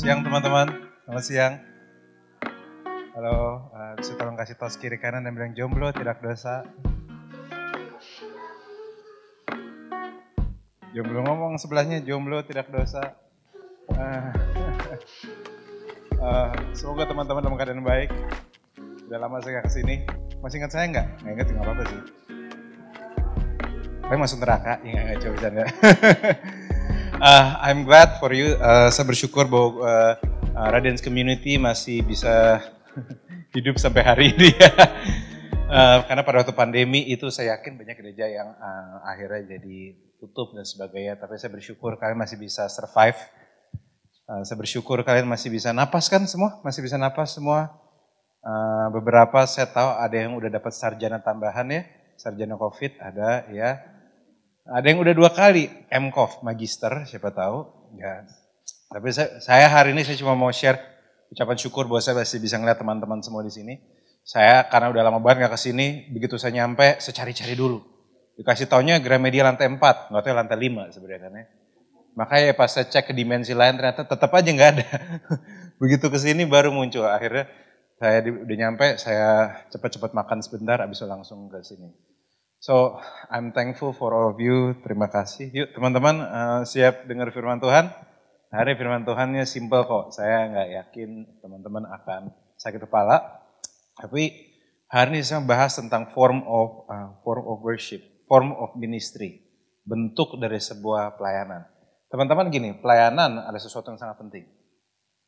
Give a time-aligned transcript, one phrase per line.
[0.00, 0.64] siang teman-teman.
[1.04, 1.54] Selamat siang.
[3.12, 6.64] Halo, uh, bisa tolong kasih tos kiri kanan dan bilang jomblo tidak dosa.
[10.96, 13.12] Jomblo ngomong sebelahnya jomblo tidak dosa.
[13.92, 14.32] Uh,
[16.16, 16.48] uh,
[16.80, 18.08] semoga teman-teman dalam keadaan baik.
[19.04, 20.08] Udah lama saya gak ke sini.
[20.40, 21.06] Masih ingat saya nggak?
[21.20, 22.02] Nggak ingat nggak apa-apa sih.
[24.00, 25.64] Tapi masuk neraka, ya nggak coba bercanda.
[27.20, 28.56] uh, I'm glad for you.
[28.56, 30.12] Uh, saya bersyukur bahwa uh,
[30.56, 32.64] uh, Radiance Community masih bisa
[33.54, 34.50] hidup sampai hari ini.
[35.68, 39.78] uh, karena pada waktu pandemi itu saya yakin banyak gereja yang uh, akhirnya jadi
[40.18, 41.20] tutup dan sebagainya.
[41.20, 43.20] Tapi saya bersyukur kalian masih bisa survive.
[44.26, 46.58] Uh, saya bersyukur kalian masih bisa napas kan semua?
[46.64, 47.70] Masih bisa napas semua?
[48.40, 51.82] Uh, beberapa saya tahu ada yang udah dapat sarjana tambahan ya,
[52.16, 53.99] sarjana COVID ada ya.
[54.68, 57.64] Ada yang udah dua kali MCOV magister, siapa tahu.
[57.96, 58.28] Ya.
[58.90, 60.78] Tapi saya, saya hari ini saya cuma mau share
[61.30, 63.80] ucapan syukur bahwa saya masih bisa ngeliat teman-teman semua di sini.
[64.20, 67.80] Saya karena udah lama banget gak ke sini, begitu saya nyampe, saya cari-cari dulu.
[68.36, 69.80] Dikasih taunya Gramedia lantai 4,
[70.12, 71.44] nggak tahu lantai 5 sebenarnya kan ya.
[72.16, 74.86] Makanya pas saya cek ke dimensi lain ternyata tetap aja nggak ada.
[75.82, 77.06] begitu ke sini baru muncul.
[77.06, 77.48] Akhirnya
[78.00, 81.88] saya di, udah nyampe, saya cepat-cepat makan sebentar, abis itu langsung ke sini.
[82.60, 83.00] So,
[83.32, 84.76] I'm thankful for all of you.
[84.84, 85.48] Terima kasih.
[85.48, 87.88] Yuk teman-teman uh, siap dengar firman Tuhan?
[88.52, 90.12] Hari firman Tuhannya simple kok.
[90.12, 92.28] Saya nggak yakin teman-teman akan
[92.60, 93.40] sakit kepala.
[93.96, 94.52] Tapi
[94.92, 99.40] hari ini saya bahas tentang form of uh, form of worship, form of ministry,
[99.88, 101.64] bentuk dari sebuah pelayanan.
[102.12, 104.44] Teman-teman gini, pelayanan ada sesuatu yang sangat penting.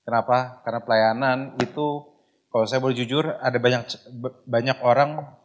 [0.05, 0.61] Kenapa?
[0.69, 2.13] Karena pelayanan itu,
[2.53, 3.89] kalau saya boleh jujur, ada banyak
[4.45, 5.41] banyak orang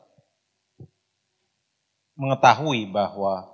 [2.18, 3.46] mengetahui bahwa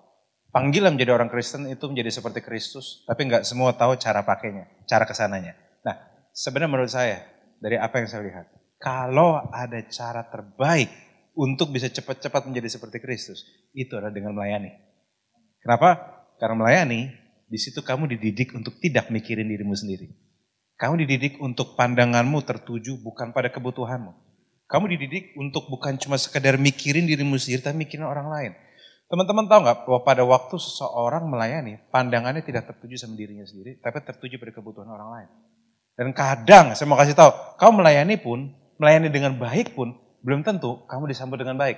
[0.56, 5.04] panggilan menjadi orang Kristen itu menjadi seperti Kristus, tapi nggak semua tahu cara pakainya, cara
[5.04, 5.54] ke sananya.
[5.84, 6.00] Nah,
[6.32, 7.22] sebenarnya menurut saya,
[7.60, 8.48] dari apa yang saya lihat,
[8.80, 10.90] kalau ada cara terbaik
[11.36, 13.44] untuk bisa cepat-cepat menjadi seperti Kristus,
[13.76, 14.72] itu adalah dengan melayani.
[15.60, 16.20] Kenapa?
[16.40, 17.12] Karena melayani,
[17.48, 20.12] di situ kamu dididik untuk tidak mikirin dirimu sendiri.
[20.78, 24.33] Kamu dididik untuk pandanganmu tertuju bukan pada kebutuhanmu.
[24.74, 28.52] Kamu dididik untuk bukan cuma sekedar mikirin dirimu sendiri, tapi mikirin orang lain.
[29.06, 34.02] Teman-teman tahu nggak bahwa pada waktu seseorang melayani, pandangannya tidak tertuju sama dirinya sendiri, tapi
[34.02, 35.30] tertuju pada kebutuhan orang lain.
[35.94, 37.30] Dan kadang, saya mau kasih tahu,
[37.62, 38.50] kamu melayani pun,
[38.82, 39.94] melayani dengan baik pun,
[40.26, 41.78] belum tentu kamu disambut dengan baik.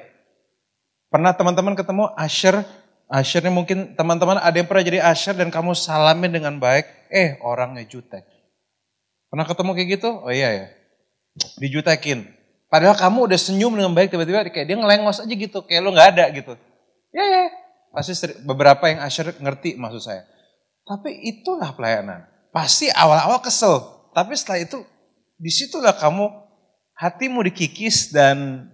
[1.11, 2.63] Pernah teman-teman ketemu Asher,
[3.11, 7.83] Ashernya mungkin teman-teman ada yang pernah jadi Asher dan kamu salamin dengan baik, eh orangnya
[7.83, 8.23] jutek.
[9.27, 10.09] Pernah ketemu kayak gitu?
[10.23, 10.65] Oh iya ya,
[11.59, 12.44] dijutekin.
[12.75, 16.09] Padahal kamu udah senyum dengan baik tiba-tiba kayak dia ngelengos aja gitu, kayak lo nggak
[16.11, 16.59] ada gitu.
[17.15, 17.47] Ya ya,
[17.95, 18.11] pasti
[18.43, 20.27] beberapa yang Asher ngerti maksud saya.
[20.83, 22.27] Tapi itulah pelayanan.
[22.51, 23.79] Pasti awal-awal kesel,
[24.11, 24.83] tapi setelah itu
[25.39, 26.27] di situlah kamu
[26.99, 28.67] hatimu dikikis dan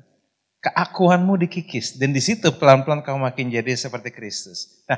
[0.65, 2.01] keakuanmu dikikis.
[2.01, 4.81] Dan di situ pelan-pelan kamu makin jadi seperti Kristus.
[4.89, 4.97] Nah,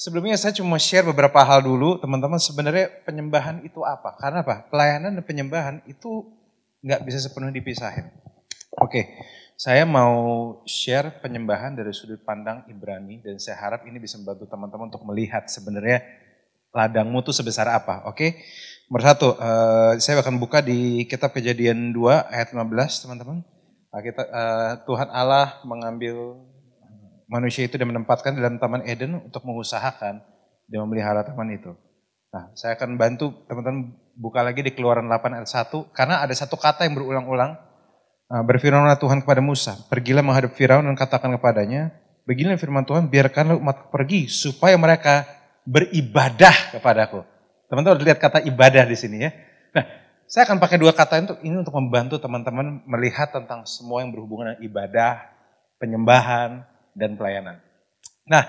[0.00, 4.16] sebelumnya saya cuma share beberapa hal dulu, teman-teman sebenarnya penyembahan itu apa?
[4.16, 4.64] Karena apa?
[4.72, 6.32] Pelayanan dan penyembahan itu
[6.80, 8.08] nggak bisa sepenuhnya dipisahin.
[8.78, 9.10] Oke,
[9.58, 10.14] saya mau
[10.62, 15.50] share penyembahan dari sudut pandang Ibrani dan saya harap ini bisa membantu teman-teman untuk melihat
[15.50, 16.06] sebenarnya
[16.70, 18.06] ladangmu tuh sebesar apa.
[18.06, 18.38] Oke,
[18.86, 23.42] nomor satu, uh, saya akan buka di kitab kejadian 2 ayat 15 teman-teman.
[23.90, 26.38] Nah, kita, uh, Tuhan Allah mengambil
[27.26, 30.22] manusia itu dan menempatkan dalam taman Eden untuk mengusahakan
[30.70, 31.74] dan memelihara taman itu.
[32.30, 36.54] Nah, saya akan bantu teman-teman buka lagi di keluaran 8 ayat 1, karena ada satu
[36.54, 37.67] kata yang berulang-ulang,
[38.28, 41.96] berfirmanlah Tuhan kepada Musa, pergilah menghadap Firaun dan katakan kepadanya,
[42.28, 45.24] beginilah firman Tuhan, biarkanlah umat pergi supaya mereka
[45.64, 47.24] beribadah kepadaku.
[47.68, 49.30] Teman-teman lihat kata ibadah di sini ya.
[49.72, 49.84] Nah,
[50.28, 54.56] saya akan pakai dua kata itu ini untuk membantu teman-teman melihat tentang semua yang berhubungan
[54.56, 55.12] dengan ibadah,
[55.80, 57.60] penyembahan, dan pelayanan.
[58.28, 58.44] Nah,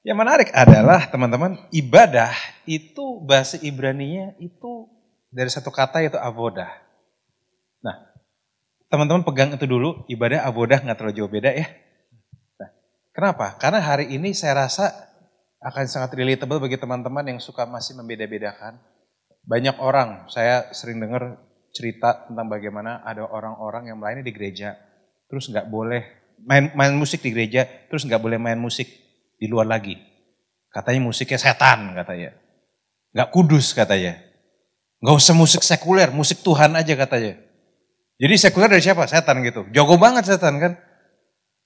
[0.00, 2.32] yang menarik adalah teman-teman, ibadah
[2.64, 4.88] itu bahasa Ibraninya itu
[5.28, 6.72] dari satu kata yaitu avodah.
[8.90, 11.70] Teman-teman pegang itu dulu, ibadah abodah nggak terlalu jauh beda ya.
[12.58, 12.70] Nah,
[13.14, 13.54] kenapa?
[13.54, 14.90] Karena hari ini saya rasa
[15.62, 18.82] akan sangat relatable bagi teman-teman yang suka masih membeda-bedakan.
[19.46, 21.38] Banyak orang, saya sering dengar
[21.70, 24.74] cerita tentang bagaimana ada orang-orang yang melayani di gereja,
[25.30, 28.90] terus nggak boleh main, main musik di gereja, terus nggak boleh main musik
[29.38, 29.94] di luar lagi.
[30.66, 32.34] Katanya musiknya setan katanya.
[33.14, 34.18] Nggak kudus katanya.
[34.98, 37.49] Nggak usah musik sekuler, musik Tuhan aja katanya.
[38.20, 39.08] Jadi sekuler dari siapa?
[39.08, 39.64] Setan gitu.
[39.72, 40.76] Jago banget setan kan.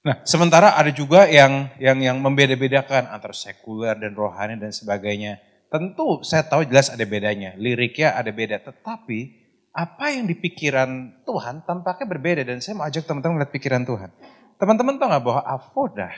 [0.07, 5.43] Nah, sementara ada juga yang yang yang membeda-bedakan antara sekuler dan rohani dan sebagainya.
[5.67, 9.43] Tentu saya tahu jelas ada bedanya, liriknya ada beda, tetapi
[9.75, 14.15] apa yang dipikiran Tuhan tampaknya berbeda dan saya mau ajak teman-teman melihat pikiran Tuhan.
[14.55, 16.15] Teman-teman tahu nggak bahwa avodah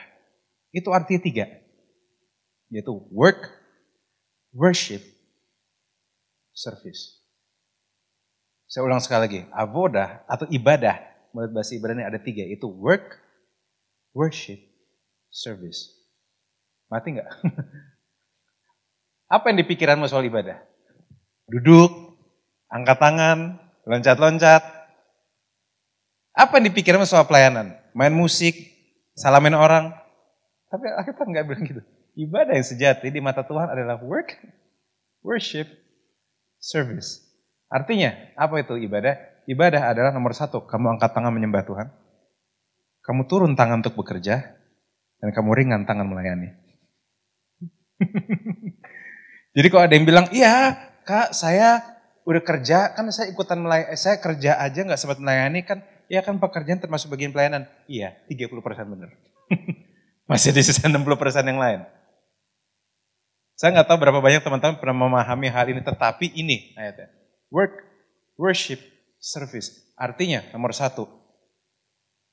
[0.76, 1.46] itu artinya tiga,
[2.68, 3.48] yaitu work,
[4.52, 5.00] worship,
[6.52, 7.25] service.
[8.66, 10.98] Saya ulang sekali lagi, avodah atau ibadah
[11.30, 13.14] menurut bahasa Ibrani ada tiga, itu work,
[14.10, 14.58] worship,
[15.30, 15.92] service.
[16.90, 17.28] Mati nggak?
[19.34, 20.58] Apa yang dipikiranmu soal ibadah?
[21.46, 22.18] Duduk,
[22.70, 23.38] angkat tangan,
[23.84, 24.62] loncat-loncat.
[26.34, 27.74] Apa yang dipikiranmu soal pelayanan?
[27.94, 28.54] Main musik,
[29.18, 29.94] salamin orang.
[30.70, 31.82] Tapi akhirnya nggak bilang gitu.
[32.16, 34.40] Ibadah yang sejati di mata Tuhan adalah work,
[35.20, 35.68] worship,
[36.56, 37.25] service.
[37.66, 39.18] Artinya, apa itu ibadah?
[39.46, 41.88] Ibadah adalah nomor satu, kamu angkat tangan menyembah Tuhan.
[43.02, 44.56] Kamu turun tangan untuk bekerja,
[45.22, 46.54] dan kamu ringan tangan melayani.
[49.56, 50.76] Jadi kalau ada yang bilang, iya
[51.06, 51.80] kak saya
[52.26, 55.80] udah kerja, kan saya ikutan melayani, eh, saya kerja aja nggak sempat melayani kan,
[56.10, 57.70] ya kan pekerjaan termasuk bagian pelayanan.
[57.86, 59.10] Iya, 30% benar.
[60.30, 60.98] Masih di sisa 60%
[61.46, 61.80] yang lain.
[63.56, 67.15] Saya nggak tahu berapa banyak teman-teman pernah memahami hal ini, tetapi ini ayatnya.
[67.50, 67.74] Work,
[68.36, 68.80] worship,
[69.18, 69.94] service.
[69.96, 71.06] Artinya nomor satu,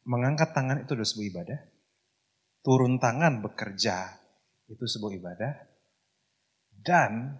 [0.04, 1.60] mengangkat tangan itu adalah sebuah ibadah.
[2.64, 4.20] Turun tangan bekerja
[4.72, 5.54] itu sebuah ibadah
[6.80, 7.40] dan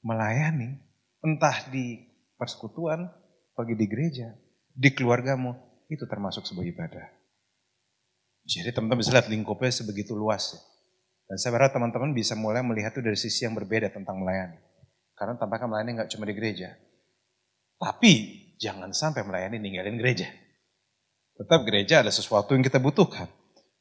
[0.00, 0.80] melayani
[1.22, 2.00] entah di
[2.34, 3.06] persekutuan,
[3.54, 4.34] bagi di gereja,
[4.72, 5.54] di keluargamu,
[5.86, 7.06] itu termasuk sebuah ibadah.
[8.42, 10.58] Jadi teman-teman bisa lihat lingkupnya sebegitu luas.
[10.58, 10.60] Ya.
[11.30, 14.58] Dan saya berharap teman-teman bisa mulai melihat itu dari sisi yang berbeda tentang melayani.
[15.14, 16.74] Karena tampaknya melayani nggak cuma di gereja.
[17.78, 18.12] Tapi
[18.62, 20.30] jangan sampai melayani ninggalin gereja.
[21.34, 23.26] Tetap gereja ada sesuatu yang kita butuhkan.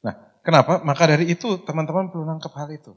[0.01, 0.81] Nah, kenapa?
[0.81, 2.93] Maka dari itu teman-teman perlu nangkep hal itu.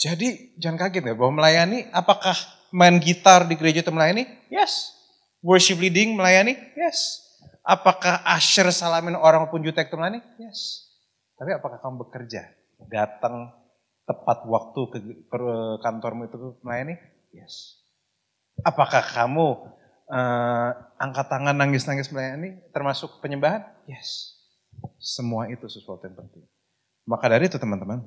[0.00, 2.32] Jadi jangan kaget ya bahwa melayani apakah
[2.72, 4.24] main gitar di gereja itu melayani?
[4.48, 4.96] Yes.
[5.44, 6.56] Worship leading melayani?
[6.72, 7.20] Yes.
[7.60, 10.24] Apakah usher salamin orang pun jutek itu melayani?
[10.40, 10.88] Yes.
[11.36, 12.48] Tapi apakah kamu bekerja?
[12.88, 13.52] Datang
[14.08, 14.98] tepat waktu ke
[15.84, 16.96] kantormu itu melayani?
[17.30, 17.82] Yes.
[18.62, 19.46] Apakah kamu
[20.10, 23.64] uh, angkat tangan nangis-nangis melayani termasuk penyembahan?
[23.86, 24.36] Yes.
[25.00, 26.44] Semua itu sesuatu yang penting.
[27.08, 28.04] Maka dari itu teman-teman,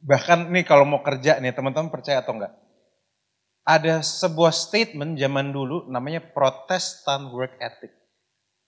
[0.00, 2.54] Bahkan nih kalau mau kerja nih teman-teman percaya atau enggak?
[3.62, 7.92] Ada sebuah statement zaman dulu namanya Protestant Work Ethic.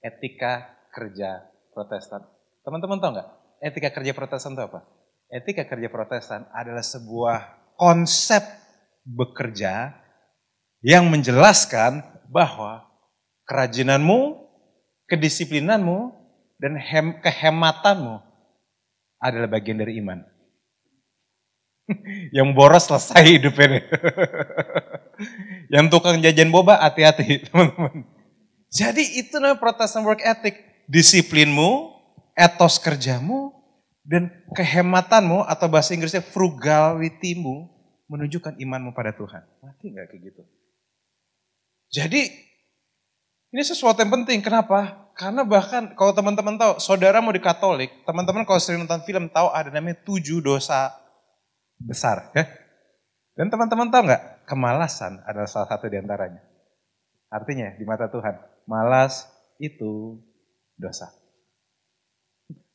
[0.05, 2.23] Etika kerja Protestan.
[2.63, 3.29] Teman-teman tahu enggak?
[3.65, 4.85] Etika kerja Protestan itu apa?
[5.33, 7.37] Etika kerja Protestan adalah sebuah
[7.75, 8.45] konsep
[9.05, 9.93] bekerja
[10.81, 12.85] yang menjelaskan bahwa
[13.45, 14.49] kerajinanmu,
[15.09, 16.13] kedisiplinanmu,
[16.57, 18.21] dan hem, kehematanmu
[19.21, 20.25] adalah bagian dari iman.
[22.37, 23.85] Yang boros selesai hidupnya.
[25.73, 28.09] Yang tukang jajan boba hati-hati teman-teman.
[28.73, 30.61] Jadi itu namanya Protestant work ethic.
[30.85, 31.97] Disiplinmu,
[32.37, 33.57] etos kerjamu,
[34.05, 37.74] dan kehematanmu atau bahasa Inggrisnya frugality-mu
[38.15, 39.43] menunjukkan imanmu pada Tuhan.
[39.59, 40.43] Mati nggak kayak gitu?
[41.91, 42.23] Jadi
[43.55, 44.39] ini sesuatu yang penting.
[44.43, 45.11] Kenapa?
[45.15, 49.51] Karena bahkan kalau teman-teman tahu, saudara mau di Katolik, teman-teman kalau sering nonton film tahu
[49.51, 50.91] ada namanya tujuh dosa
[51.79, 52.35] besar.
[52.35, 52.51] Ya?
[53.39, 56.43] Dan teman-teman tahu nggak, kemalasan adalah salah satu di antaranya.
[57.31, 59.27] Artinya di mata Tuhan, malas
[59.63, 60.19] itu
[60.75, 61.15] dosa.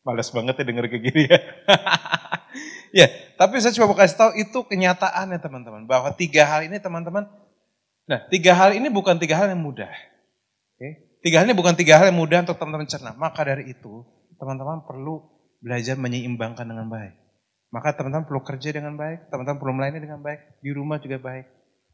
[0.03, 1.39] Malas banget ya denger kayak gini ya.
[3.03, 3.07] ya,
[3.39, 5.87] tapi saya coba kasih tahu itu kenyataannya teman-teman.
[5.87, 7.23] Bahwa tiga hal ini teman-teman,
[8.03, 9.87] nah tiga hal ini bukan tiga hal yang mudah.
[10.75, 11.07] Oke?
[11.23, 13.15] Tiga hal ini bukan tiga hal yang mudah untuk teman-teman cerna.
[13.15, 14.03] Maka dari itu,
[14.35, 15.23] teman-teman perlu
[15.63, 17.15] belajar menyeimbangkan dengan baik.
[17.71, 21.47] Maka teman-teman perlu kerja dengan baik, teman-teman perlu melayani dengan baik, di rumah juga baik.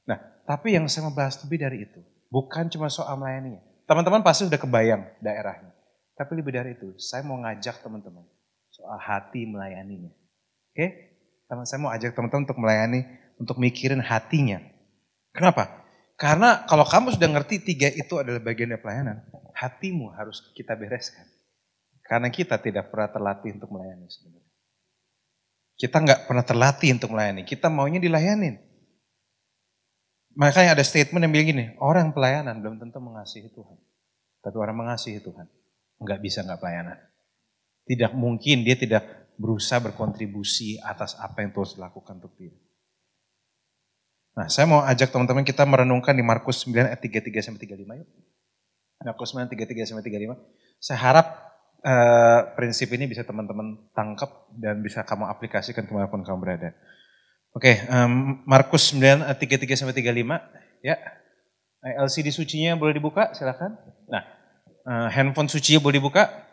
[0.10, 0.18] Nah,
[0.50, 2.02] tapi yang saya mau bahas lebih dari itu,
[2.34, 3.62] bukan cuma soal melayaninya.
[3.86, 5.78] Teman-teman pasti sudah kebayang daerahnya.
[6.18, 8.26] Tapi lebih dari itu, saya mau ngajak teman-teman
[8.74, 10.10] soal hati melayaninya.
[10.74, 10.88] Oke?
[10.88, 11.05] Teman
[11.46, 13.02] saya mau ajak teman-teman untuk melayani,
[13.38, 14.62] untuk mikirin hatinya.
[15.36, 15.86] Kenapa?
[16.16, 19.22] Karena kalau kamu sudah ngerti tiga itu adalah bagian dari pelayanan,
[19.54, 21.28] hatimu harus kita bereskan.
[22.06, 24.54] Karena kita tidak pernah terlatih untuk melayani sebenarnya.
[25.76, 27.44] Kita nggak pernah terlatih untuk melayani.
[27.44, 28.56] Kita maunya dilayanin.
[30.36, 33.80] Makanya ada statement yang bilang gini, orang pelayanan belum tentu mengasihi Tuhan.
[34.44, 35.48] Tapi orang mengasihi Tuhan,
[36.00, 37.00] nggak bisa nggak pelayanan.
[37.88, 42.56] Tidak mungkin dia tidak berusaha berkontribusi atas apa yang Tuhan lakukan untuk dia.
[44.36, 48.10] Nah, saya mau ajak teman-teman kita merenungkan di Markus 9 ayat 33 sampai 35 yuk.
[49.06, 50.36] Markus 9 33 sampai 35.
[50.80, 51.28] Saya harap
[51.86, 56.74] Uh, prinsip ini bisa teman-teman tangkap dan bisa kamu aplikasikan ke mana pun kamu berada.
[57.54, 60.98] Oke, um, Markus 9 ayat 33 sampai 35 ya.
[61.86, 63.78] LCD sucinya boleh dibuka, silakan.
[64.10, 64.24] Nah,
[64.90, 66.45] uh, handphone sucinya boleh dibuka.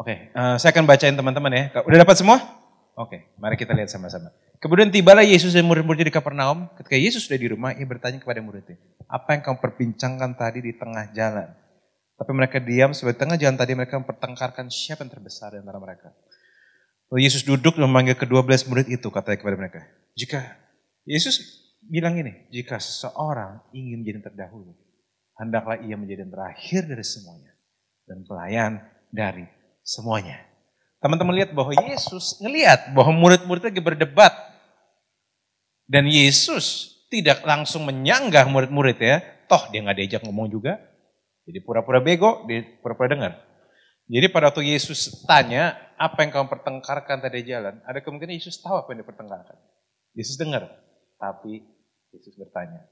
[0.00, 1.64] Oke, uh, saya akan bacain teman-teman ya.
[1.84, 2.40] Udah dapat semua?
[2.96, 4.32] Oke, mari kita lihat sama-sama.
[4.56, 6.72] Kemudian tibalah Yesus dan murid-muridnya di Kapernaum.
[6.80, 10.72] Ketika Yesus sudah di rumah, ia bertanya kepada muridnya, apa yang kamu perbincangkan tadi di
[10.72, 11.52] tengah jalan?
[12.16, 16.16] Tapi mereka diam, sebab tengah jalan tadi mereka mempertengkarkan siapa yang terbesar di antara mereka.
[17.12, 19.80] Lalu Yesus duduk dan memanggil kedua belas murid itu, katanya kepada mereka.
[20.16, 20.40] Jika
[21.04, 21.44] Yesus
[21.84, 24.72] bilang ini, jika seseorang ingin menjadi terdahulu,
[25.36, 27.52] hendaklah ia menjadi yang terakhir dari semuanya.
[28.08, 28.80] Dan pelayan
[29.12, 29.59] dari
[29.90, 30.38] semuanya.
[31.02, 34.30] Teman-teman lihat bahwa Yesus ngelihat bahwa murid-muridnya berdebat.
[35.90, 39.18] Dan Yesus tidak langsung menyanggah murid-murid ya.
[39.50, 40.78] Toh dia nggak diajak ngomong juga.
[41.50, 43.32] Jadi pura-pura bego, dia pura-pura dengar.
[44.06, 47.82] Jadi pada waktu Yesus tanya, apa yang kamu pertengkarkan tadi jalan?
[47.82, 49.58] Ada kemungkinan Yesus tahu apa yang dipertengkarkan.
[50.14, 50.70] Yesus dengar.
[51.18, 51.66] Tapi
[52.14, 52.86] Yesus bertanya.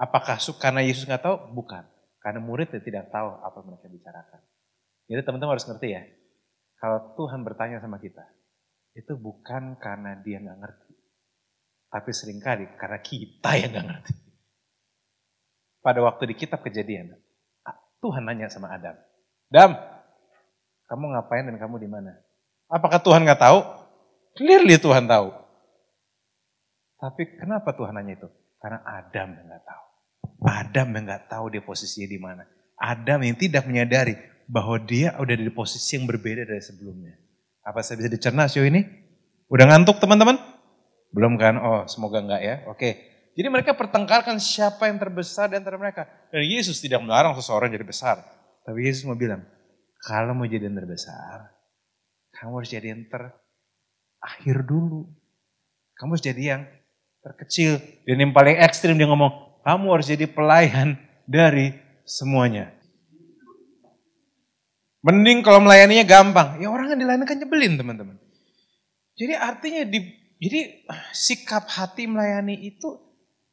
[0.00, 1.52] Apakah karena Yesus nggak tahu?
[1.52, 1.84] Bukan.
[2.24, 4.40] Karena muridnya tidak tahu apa yang mereka bicarakan.
[5.10, 6.02] Jadi teman-teman harus ngerti ya.
[6.80, 8.24] Kalau Tuhan bertanya sama kita,
[8.96, 10.92] itu bukan karena dia nggak ngerti.
[11.92, 14.14] Tapi sering kali karena kita yang nggak ngerti.
[15.84, 17.12] Pada waktu di kitab kejadian,
[18.00, 18.96] Tuhan nanya sama Adam.
[19.52, 19.76] Adam,
[20.88, 22.16] kamu ngapain dan kamu di mana?
[22.72, 23.58] Apakah Tuhan nggak tahu?
[24.40, 25.28] Clearly Tuhan tahu.
[26.96, 28.28] Tapi kenapa Tuhan nanya itu?
[28.56, 29.84] Karena Adam yang nggak tahu.
[30.48, 32.44] Adam yang nggak tahu dia posisinya di mana.
[32.80, 34.16] Adam yang tidak menyadari
[34.50, 37.14] bahwa dia udah di posisi yang berbeda dari sebelumnya.
[37.62, 38.82] Apa saya bisa dicerna sih ini?
[39.46, 40.34] Udah ngantuk teman-teman?
[41.14, 41.54] Belum kan?
[41.62, 42.54] Oh semoga enggak ya.
[42.66, 43.06] Oke.
[43.38, 46.10] Jadi mereka pertengkarkan siapa yang terbesar di antara mereka.
[46.34, 48.18] Dan Yesus tidak melarang seseorang jadi besar.
[48.66, 49.46] Tapi Yesus mau bilang,
[50.02, 51.54] kalau mau jadi yang terbesar,
[52.34, 55.06] kamu harus jadi yang terakhir dulu.
[55.94, 56.62] Kamu harus jadi yang
[57.22, 57.78] terkecil.
[58.02, 62.74] Dan yang paling ekstrim dia ngomong, kamu harus jadi pelayan dari semuanya.
[65.00, 66.60] Mending kalau melayaninya gampang.
[66.60, 68.16] Ya orang yang dilayani kan nyebelin teman-teman.
[69.16, 69.98] Jadi artinya di,
[70.40, 73.00] jadi sikap hati melayani itu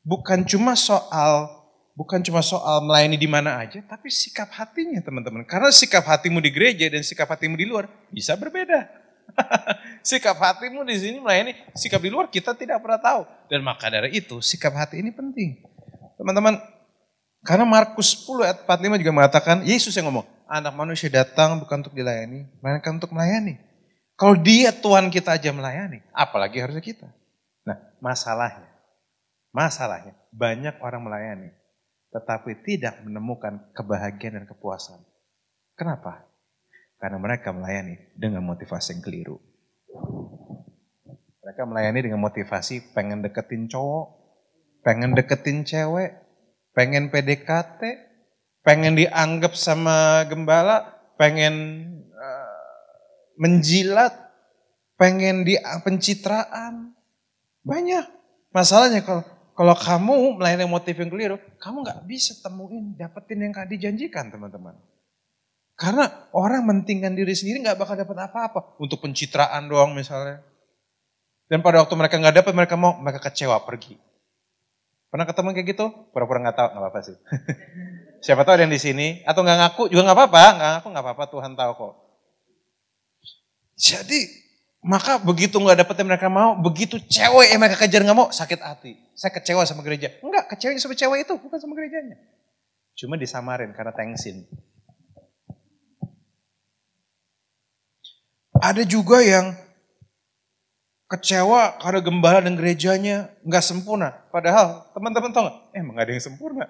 [0.03, 1.57] bukan cuma soal
[1.97, 5.41] bukan cuma soal melayani di mana aja, tapi sikap hatinya teman-teman.
[5.49, 8.85] Karena sikap hatimu di gereja dan sikap hatimu di luar bisa berbeda.
[10.07, 13.21] sikap hatimu di sini melayani, sikap di luar kita tidak pernah tahu.
[13.49, 15.57] Dan maka dari itu sikap hati ini penting.
[16.21, 16.61] Teman-teman,
[17.41, 21.95] karena Markus 10 ayat 45 juga mengatakan, Yesus yang ngomong, anak manusia datang bukan untuk
[21.95, 23.59] dilayani, melainkan untuk melayani.
[24.17, 27.07] Kalau dia Tuhan kita aja melayani, apalagi harusnya kita.
[27.67, 28.71] Nah masalahnya,
[29.53, 31.49] masalahnya banyak orang melayani,
[32.09, 34.97] tetapi tidak menemukan kebahagiaan dan kepuasan.
[35.77, 36.25] Kenapa?
[36.97, 39.37] Karena mereka melayani dengan motivasi yang keliru.
[41.45, 44.07] Mereka melayani dengan motivasi pengen deketin cowok,
[44.81, 46.17] pengen deketin cewek,
[46.73, 48.06] pengen PDKT,
[48.67, 52.59] pengen dianggap sama gembala, pengen uh,
[53.39, 54.11] menjilat,
[54.99, 55.55] pengen di
[55.87, 56.91] pencitraan.
[57.63, 58.03] Banyak.
[58.51, 59.23] Masalahnya kalau
[59.55, 64.75] kalau kamu melayani motif yang keliru, kamu nggak bisa temuin, dapetin yang dijanjikan teman-teman.
[65.79, 68.75] Karena orang mentingkan diri sendiri nggak bakal dapat apa-apa.
[68.83, 70.43] Untuk pencitraan doang misalnya.
[71.47, 73.95] Dan pada waktu mereka nggak dapat, mereka mau, mereka kecewa pergi.
[75.07, 75.85] Pernah ketemu kayak gitu?
[76.11, 77.15] Pura-pura nggak tahu, nggak apa-apa sih.
[78.17, 81.05] Siapa tahu ada yang di sini atau nggak ngaku juga nggak apa-apa, nggak ngaku nggak
[81.05, 81.93] apa-apa, Tuhan tahu kok.
[83.77, 84.21] Jadi
[84.81, 88.59] maka begitu nggak dapet yang mereka mau, begitu cewek yang mereka kejar nggak mau, sakit
[88.61, 88.97] hati.
[89.13, 90.13] Saya kecewa sama gereja.
[90.21, 92.17] Enggak, kecewanya sama cewek itu, bukan sama gerejanya.
[92.97, 94.49] Cuma disamarin karena tengsin.
[98.57, 99.53] Ada juga yang
[101.07, 104.25] kecewa karena gembala dan gerejanya nggak sempurna.
[104.33, 105.57] Padahal teman-teman tahu nggak?
[105.77, 106.65] Eh, emang ada yang sempurna.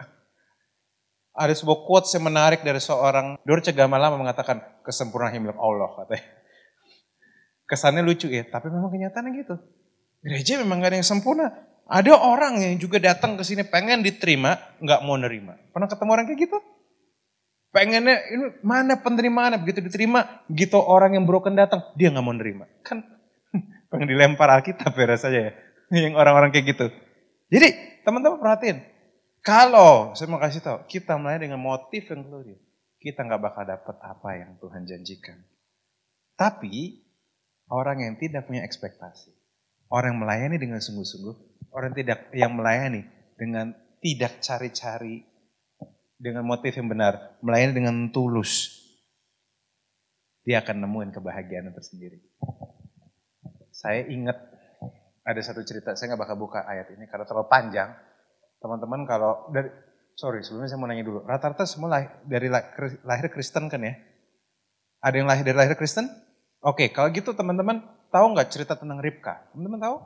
[1.37, 6.25] Ada sebuah quotes yang menarik dari seorang Dorce Gamalama mengatakan kesempurnaan milik Allah katanya.
[7.69, 9.55] Kesannya lucu ya, tapi memang kenyataannya gitu.
[10.25, 11.47] Gereja memang gak ada yang sempurna.
[11.87, 15.55] Ada orang yang juga datang ke sini pengen diterima, nggak mau nerima.
[15.71, 16.57] Pernah ketemu orang kayak gitu?
[17.71, 22.67] Pengennya ini mana penerimaan begitu diterima, begitu orang yang broken datang, dia nggak mau nerima.
[22.83, 23.07] Kan
[23.91, 25.51] pengen dilempar Alkitab ya rasanya ya.
[25.95, 26.91] Yang orang-orang kayak gitu.
[27.47, 27.67] Jadi
[28.03, 28.83] teman-teman perhatiin,
[29.47, 32.43] kalau saya mau kasih tahu, kita mulai dengan motif yang keluar,
[32.99, 35.39] kita nggak bakal dapat apa yang Tuhan janjikan.
[36.35, 36.99] Tapi
[37.71, 39.31] orang yang tidak punya ekspektasi,
[39.87, 43.07] orang yang melayani dengan sungguh-sungguh, orang tidak yang melayani
[43.39, 43.71] dengan
[44.03, 45.23] tidak cari-cari
[46.19, 48.83] dengan motif yang benar, melayani dengan tulus,
[50.43, 52.19] dia akan nemuin kebahagiaan tersendiri.
[53.71, 54.35] Saya ingat
[55.23, 57.95] ada satu cerita, saya nggak bakal buka ayat ini karena terlalu panjang.
[58.57, 59.69] Teman-teman kalau dari
[60.17, 62.49] sorry sebelumnya saya mau nanya dulu, rata-rata semua lahir, dari
[63.05, 63.93] lahir Kristen kan ya?
[65.01, 66.09] Ada yang lahir dari lahir Kristen?
[66.65, 69.45] Oke, kalau gitu teman-teman tahu nggak cerita tentang Ribka?
[69.53, 69.97] Teman-teman tahu?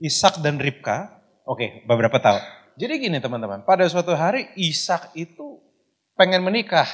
[0.00, 1.12] Ishak dan Ribka?
[1.44, 2.40] Oke, beberapa tahu.
[2.76, 5.60] Jadi gini teman-teman, pada suatu hari Ishak itu
[6.16, 6.88] pengen menikah.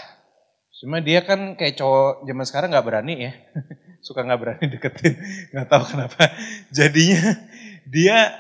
[0.83, 3.33] Cuma dia kan kayak cowok zaman sekarang nggak berani ya.
[4.07, 5.15] suka nggak berani deketin,
[5.55, 6.27] nggak tahu kenapa.
[6.75, 7.39] Jadinya
[7.87, 8.35] dia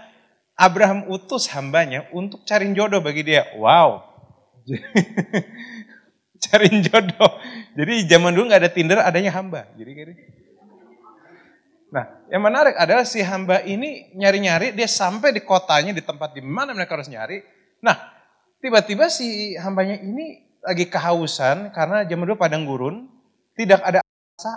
[0.56, 3.48] Abraham utus hambanya untuk cari jodoh bagi dia.
[3.56, 4.04] Wow,
[6.44, 7.30] cariin jodoh.
[7.78, 9.70] Jadi zaman dulu nggak ada Tinder, adanya hamba.
[9.78, 10.16] Jadi kayak
[11.92, 16.40] Nah, yang menarik adalah si hamba ini nyari-nyari, dia sampai di kotanya, di tempat di
[16.40, 17.44] mana mereka harus nyari.
[17.84, 17.92] Nah,
[18.64, 23.12] tiba-tiba si hambanya ini lagi kehausan karena zaman dulu padang gurun,
[23.52, 24.00] tidak ada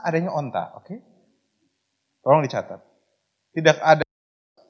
[0.07, 0.87] adanya onta, oke?
[0.87, 1.03] Okay?
[2.23, 2.79] Tolong dicatat.
[3.51, 4.07] Tidak ada.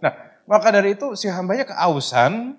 [0.02, 0.14] Nah,
[0.46, 2.58] maka dari itu si hambanya kehausan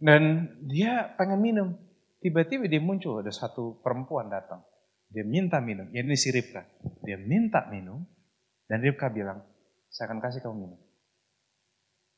[0.00, 1.68] dan dia pengen minum.
[2.20, 4.64] Tiba-tiba dia muncul, ada satu perempuan datang.
[5.12, 6.64] Dia minta minum, ya ini si Ribka.
[7.04, 8.00] Dia minta minum,
[8.64, 9.44] dan Ribka bilang,
[9.92, 10.80] saya akan kasih kamu minum.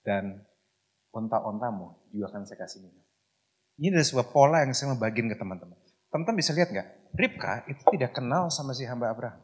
[0.06, 0.46] Dan
[1.10, 3.02] onta-ontamu juga akan saya kasih minum.
[3.76, 5.76] Ini adalah sebuah pola yang saya mau bagiin ke teman-teman.
[6.08, 6.88] Teman-teman bisa lihat nggak?
[7.12, 9.42] Ribka itu tidak kenal sama si hamba Abraham.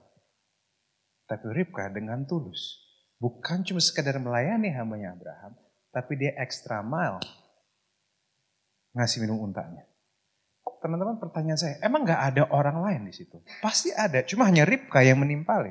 [1.27, 2.82] Tapi Ribka dengan tulus.
[3.23, 5.55] Bukan cuma sekadar melayani hambanya Abraham.
[5.95, 7.23] Tapi dia extra mile.
[8.99, 9.87] Ngasih minum untanya.
[10.83, 13.39] Teman-teman pertanyaan saya, emang nggak ada orang lain di situ?
[13.63, 15.71] Pasti ada, cuma hanya Ribka yang menimpali.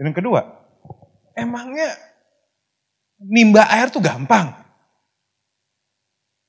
[0.00, 0.40] Dan yang kedua,
[1.36, 1.92] emangnya
[3.20, 4.56] nimba air tuh gampang?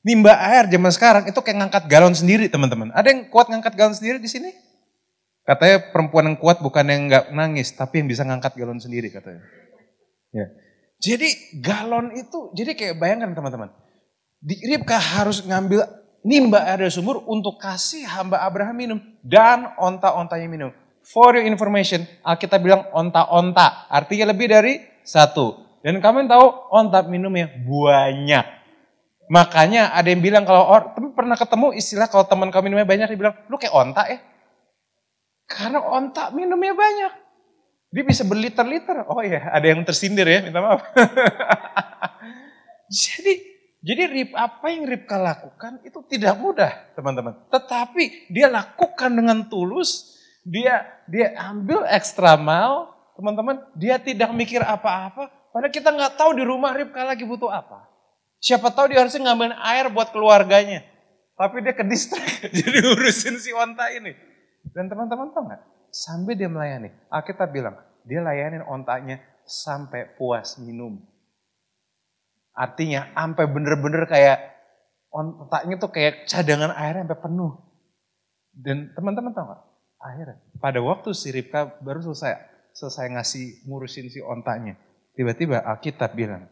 [0.07, 2.95] Nimba air zaman sekarang itu kayak ngangkat galon sendiri teman-teman.
[2.95, 4.55] Ada yang kuat ngangkat galon sendiri di sini?
[5.43, 9.43] Katanya perempuan yang kuat bukan yang nggak nangis, tapi yang bisa ngangkat galon sendiri katanya.
[10.31, 10.47] Ya.
[11.01, 13.69] Jadi galon itu, jadi kayak bayangkan teman-teman.
[14.41, 15.85] Di Ribka harus ngambil
[16.21, 18.99] nimba air dari sumur untuk kasih hamba Abraham minum.
[19.21, 20.71] Dan onta-ontanya minum.
[21.01, 23.89] For your information, Alkitab bilang onta-onta.
[23.89, 25.57] Artinya lebih dari satu.
[25.81, 28.45] Dan kamu tahu onta minumnya banyak.
[29.31, 33.07] Makanya ada yang bilang kalau orang, tapi pernah ketemu istilah kalau teman kami minumnya banyak,
[33.09, 34.19] dia bilang, lu kayak ontak ya.
[35.49, 37.13] Karena ontak minumnya banyak.
[37.91, 39.03] Dia bisa berliter-liter.
[39.11, 40.79] Oh iya, ada yang tersindir ya, minta maaf.
[43.03, 43.33] jadi,
[43.83, 47.35] jadi rip apa yang Ripka lakukan itu tidak mudah, teman-teman.
[47.51, 50.15] Tetapi dia lakukan dengan tulus,
[50.47, 53.59] dia dia ambil ekstra mal, teman-teman.
[53.75, 57.91] Dia tidak mikir apa-apa, padahal kita nggak tahu di rumah Ripka lagi butuh apa.
[58.39, 60.87] Siapa tahu dia harusnya ngambil air buat keluarganya.
[61.35, 64.15] Tapi dia ke distrik, jadi urusin si onta ini.
[64.71, 65.80] Dan teman-teman tahu nggak?
[65.91, 66.89] Sampai dia melayani.
[67.11, 67.75] Alkitab bilang,
[68.07, 71.03] dia layanin ontanya sampai puas minum.
[72.55, 74.39] Artinya sampai bener-bener kayak
[75.11, 77.53] ontaknya tuh kayak cadangan air sampai penuh.
[78.51, 79.61] Dan teman-teman tahu nggak?
[80.01, 82.33] Akhirnya pada waktu si Ribka baru selesai
[82.73, 84.75] selesai ngasih ngurusin si ontanya.
[85.15, 86.47] Tiba-tiba Alkitab bilang,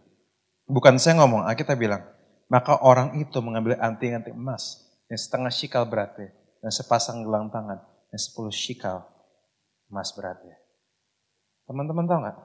[0.69, 2.05] Bukan saya ngomong, kita bilang,
[2.45, 6.29] maka orang itu mengambil anting-anting emas yang setengah shikal beratnya
[6.61, 7.81] dan sepasang gelang tangan
[8.13, 9.09] yang sepuluh shikal
[9.89, 10.57] emas beratnya.
[11.65, 12.37] Teman-teman tahu nggak?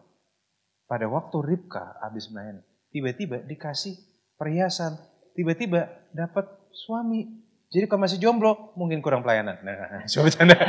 [0.85, 2.61] Pada waktu Ribka habis main,
[2.92, 3.96] tiba-tiba dikasih
[4.37, 5.00] perhiasan,
[5.33, 7.24] tiba-tiba dapat suami.
[7.72, 9.57] Jadi kalau masih jomblo, mungkin kurang pelayanan.
[9.64, 10.54] Nah, coba canda.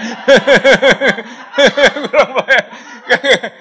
[2.07, 2.71] kurang pelayanan.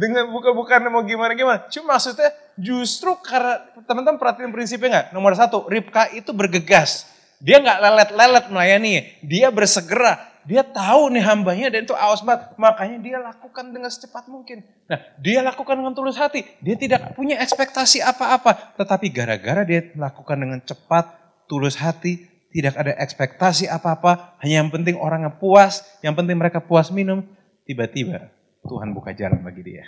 [0.00, 1.68] dengan buka-bukaan mau gimana-gimana.
[1.68, 5.06] Cuma maksudnya justru karena teman-teman perhatiin prinsipnya nggak?
[5.12, 7.04] Nomor satu, Ribka itu bergegas.
[7.40, 8.92] Dia nggak lelet-lelet melayani.
[9.24, 10.30] Dia bersegera.
[10.44, 12.52] Dia tahu nih hambanya dan itu awas banget.
[12.56, 14.64] Makanya dia lakukan dengan secepat mungkin.
[14.88, 16.44] Nah dia lakukan dengan tulus hati.
[16.60, 18.76] Dia tidak punya ekspektasi apa-apa.
[18.76, 21.16] Tetapi gara-gara dia lakukan dengan cepat,
[21.48, 24.36] tulus hati, tidak ada ekspektasi apa-apa.
[24.44, 27.24] Hanya yang penting orangnya puas, yang penting mereka puas minum.
[27.64, 28.32] Tiba-tiba
[28.64, 29.84] Tuhan buka jalan bagi dia.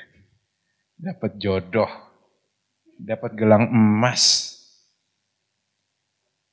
[0.97, 1.91] Dapat jodoh,
[3.01, 4.52] dapat gelang emas.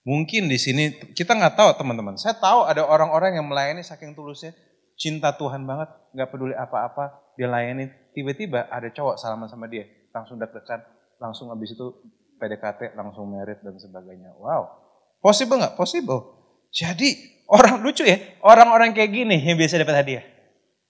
[0.09, 2.17] Mungkin di sini kita nggak tahu teman-teman.
[2.17, 4.57] Saya tahu ada orang-orang yang melayani saking tulusnya,
[4.97, 5.85] cinta Tuhan banget,
[6.17, 7.93] nggak peduli apa-apa, dia layani.
[8.17, 10.81] Tiba-tiba ada cowok salaman sama dia, langsung deg-degan,
[11.21, 11.93] langsung habis itu
[12.41, 14.33] PDKT, langsung merit dan sebagainya.
[14.41, 14.81] Wow,
[15.21, 15.77] possible nggak?
[15.77, 16.41] Possible.
[16.73, 20.25] Jadi orang lucu ya, orang-orang kayak gini yang biasa dapat hadiah.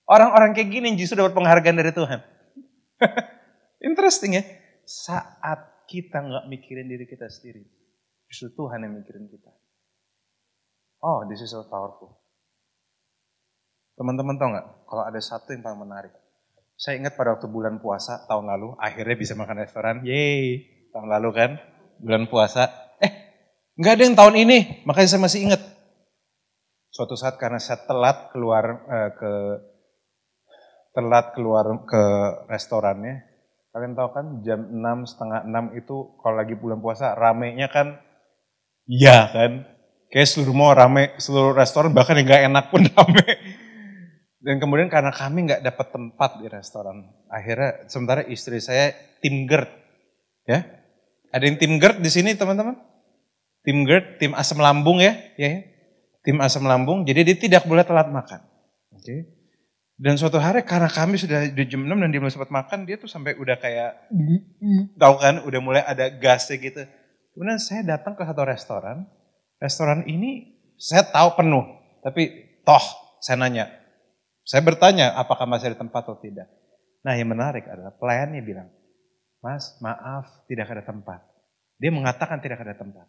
[0.08, 2.23] Orang-orang kayak gini justru dapat penghargaan dari Tuhan.
[3.91, 4.43] Interesting ya.
[4.88, 7.67] Saat kita nggak mikirin diri kita sendiri,
[8.30, 9.50] justru Tuhan yang mikirin kita.
[11.02, 12.22] Oh, this is so powerful.
[13.98, 14.68] Teman-teman tahu nggak?
[14.88, 16.13] Kalau ada satu yang paling menarik,
[16.80, 20.00] Saya ingat pada waktu bulan puasa tahun lalu, akhirnya bisa makan restoran.
[20.08, 20.63] Yeay,
[20.96, 21.52] tahun lalu kan,
[22.00, 22.72] bulan puasa.
[23.04, 23.12] Eh,
[23.76, 25.60] nggak ada yang tahun ini, makanya saya masih ingat.
[26.88, 29.32] Suatu saat karena saya telat keluar eh, ke
[30.96, 32.04] telat keluar ke
[32.48, 33.28] restorannya.
[33.76, 38.00] Kalian tahu kan jam 6, setengah 6 itu kalau lagi bulan puasa ramenya kan
[38.89, 39.69] iya kan.
[40.10, 43.30] Kayak seluruh mall rame, seluruh restoran bahkan yang gak enak pun rame.
[44.39, 49.67] Dan kemudian karena kami nggak dapat tempat di restoran, akhirnya sementara istri saya tim GERD,
[50.47, 50.63] ya.
[51.36, 52.80] Ada yang tim GERD di sini teman-teman?
[53.67, 55.62] Tim GERD, tim asam lambung ya, ya, ya.
[56.23, 58.39] Tim asam lambung, jadi dia tidak boleh telat makan.
[58.95, 59.04] Oke.
[59.04, 59.19] Okay.
[59.99, 62.95] Dan suatu hari karena kami sudah di jam 6 dan dia belum sempat makan, dia
[62.95, 64.08] tuh sampai udah kayak,
[64.95, 66.88] tahu kan, udah mulai ada gasnya gitu.
[67.39, 69.08] Kemudian saya datang ke satu restoran,
[69.63, 71.63] restoran ini saya tahu penuh,
[72.04, 72.84] tapi toh
[73.23, 73.71] saya nanya,
[74.43, 76.52] saya bertanya apakah masih ada tempat atau tidak.
[76.99, 78.67] Nah yang menarik adalah pelayannya bilang,
[79.39, 81.23] Mas maaf tidak ada tempat.
[81.80, 83.08] Dia mengatakan tidak ada tempat.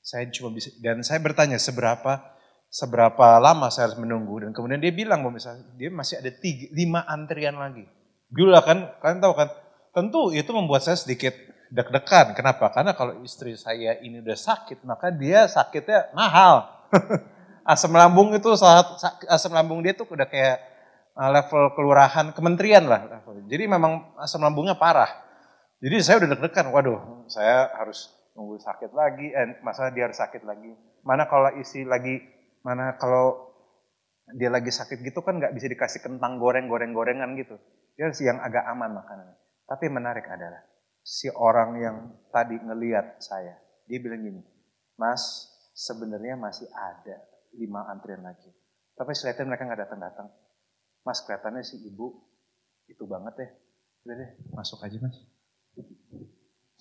[0.00, 2.32] Saya cuma bisa, dan saya bertanya seberapa
[2.72, 6.72] seberapa lama saya harus menunggu dan kemudian dia bilang bahwa misalnya dia masih ada tiga,
[6.72, 7.84] lima antrian lagi.
[8.32, 9.52] Gila kan, kalian tahu kan,
[9.92, 11.36] tentu itu membuat saya sedikit
[11.72, 12.34] deg-degan.
[12.36, 12.70] Kenapa?
[12.70, 16.68] Karena kalau istri saya ini udah sakit, maka dia sakitnya mahal.
[17.72, 18.86] asam lambung itu saat
[19.26, 20.62] asam lambung dia tuh udah kayak
[21.18, 23.22] uh, level kelurahan kementerian lah.
[23.50, 25.10] Jadi memang asam lambungnya parah.
[25.82, 30.46] Jadi saya udah deg-degan, waduh saya harus nunggu sakit lagi, eh, masa dia harus sakit
[30.46, 30.72] lagi.
[31.04, 33.54] Mana kalau isi lagi Mana kalau
[34.34, 37.54] dia lagi sakit gitu kan nggak bisa dikasih kentang goreng, goreng-gorengan gitu.
[37.94, 39.38] Dia harus yang agak aman makanannya.
[39.70, 40.66] Tapi menarik adalah
[41.06, 41.96] si orang yang
[42.34, 43.54] tadi ngeliat saya,
[43.86, 44.42] dia bilang gini,
[44.98, 47.22] Mas sebenarnya masih ada
[47.54, 48.50] lima antrian lagi.
[48.98, 50.26] Tapi setelah mereka nggak datang-datang.
[51.06, 52.10] Mas kelihatannya si ibu
[52.90, 53.50] itu banget deh.
[54.02, 55.14] Udah deh, masuk aja mas.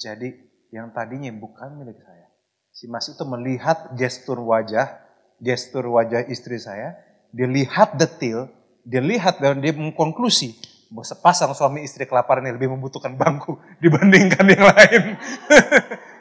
[0.01, 0.33] Jadi
[0.73, 2.33] yang tadinya bukan milik saya.
[2.73, 5.05] Si mas itu melihat gestur wajah
[5.39, 6.95] gestur wajah istri saya,
[7.35, 8.47] dia lihat detil,
[8.87, 10.55] dia lihat dan dia mengkonklusi
[11.01, 15.03] sepasang suami istri kelaparan yang lebih membutuhkan bangku dibandingkan yang lain.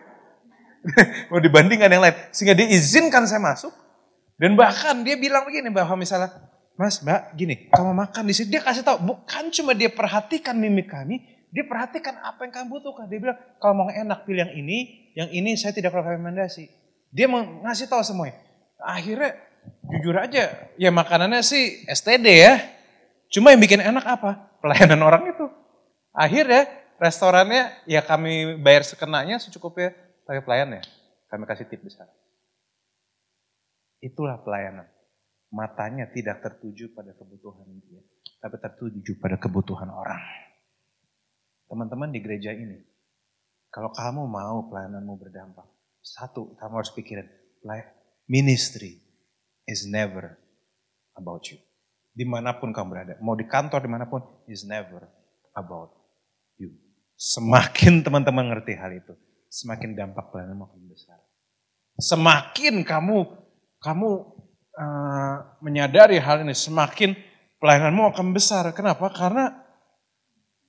[1.30, 2.16] Mau dibandingkan yang lain.
[2.34, 3.72] Sehingga dia izinkan saya masuk.
[4.34, 6.34] Dan bahkan dia bilang begini bahwa misalnya,
[6.74, 8.50] Mas, Mbak, gini, kamu makan di sini.
[8.50, 11.22] Dia kasih tahu, bukan cuma dia perhatikan mimik kami,
[11.54, 13.06] dia perhatikan apa yang kamu butuhkan.
[13.06, 14.78] Dia bilang, kalau mau enak pilih yang ini,
[15.14, 16.66] yang ini saya tidak rekomendasi.
[17.14, 18.44] Dia ngasih tahu semuanya
[18.84, 19.38] akhirnya
[19.88, 22.54] jujur aja ya makanannya sih STD ya.
[23.32, 24.53] Cuma yang bikin enak apa?
[24.64, 25.44] Pelayanan orang itu.
[26.16, 26.64] Akhirnya
[26.96, 29.92] restorannya ya kami bayar sekenanya secukupnya
[30.24, 30.82] pakai pelayan ya.
[31.28, 32.08] Kami kasih tip besar.
[34.00, 34.88] Itulah pelayanan.
[35.52, 38.00] Matanya tidak tertuju pada kebutuhan dia,
[38.40, 40.18] tapi tertuju pada kebutuhan orang.
[41.68, 42.80] Teman-teman di gereja ini,
[43.68, 45.68] kalau kamu mau pelayananmu berdampak,
[46.02, 47.28] satu, kamu harus pikirin,
[48.24, 49.00] Ministry
[49.68, 50.40] is never
[51.16, 51.60] about you.
[52.14, 55.02] Di mana pun kamu berada, mau di kantor di mana pun, is never
[55.58, 55.90] about
[56.62, 56.70] you.
[57.18, 59.18] Semakin teman-teman ngerti hal itu,
[59.50, 61.18] semakin dampak pelayanan akan besar.
[61.98, 63.26] Semakin kamu
[63.82, 64.10] kamu
[64.78, 67.18] uh, menyadari hal ini, semakin
[67.58, 68.70] pelayananmu akan besar.
[68.70, 69.10] Kenapa?
[69.10, 69.50] Karena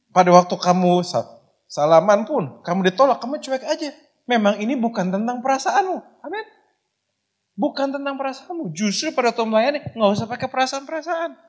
[0.09, 1.05] pada waktu kamu
[1.69, 3.93] salaman pun, kamu ditolak, kamu cuek aja.
[4.25, 5.97] Memang ini bukan tentang perasaanmu.
[6.25, 6.45] Amin.
[7.55, 8.75] Bukan tentang perasaanmu.
[8.75, 11.39] Justru pada waktu melayani, nggak usah pakai perasaan-perasaan.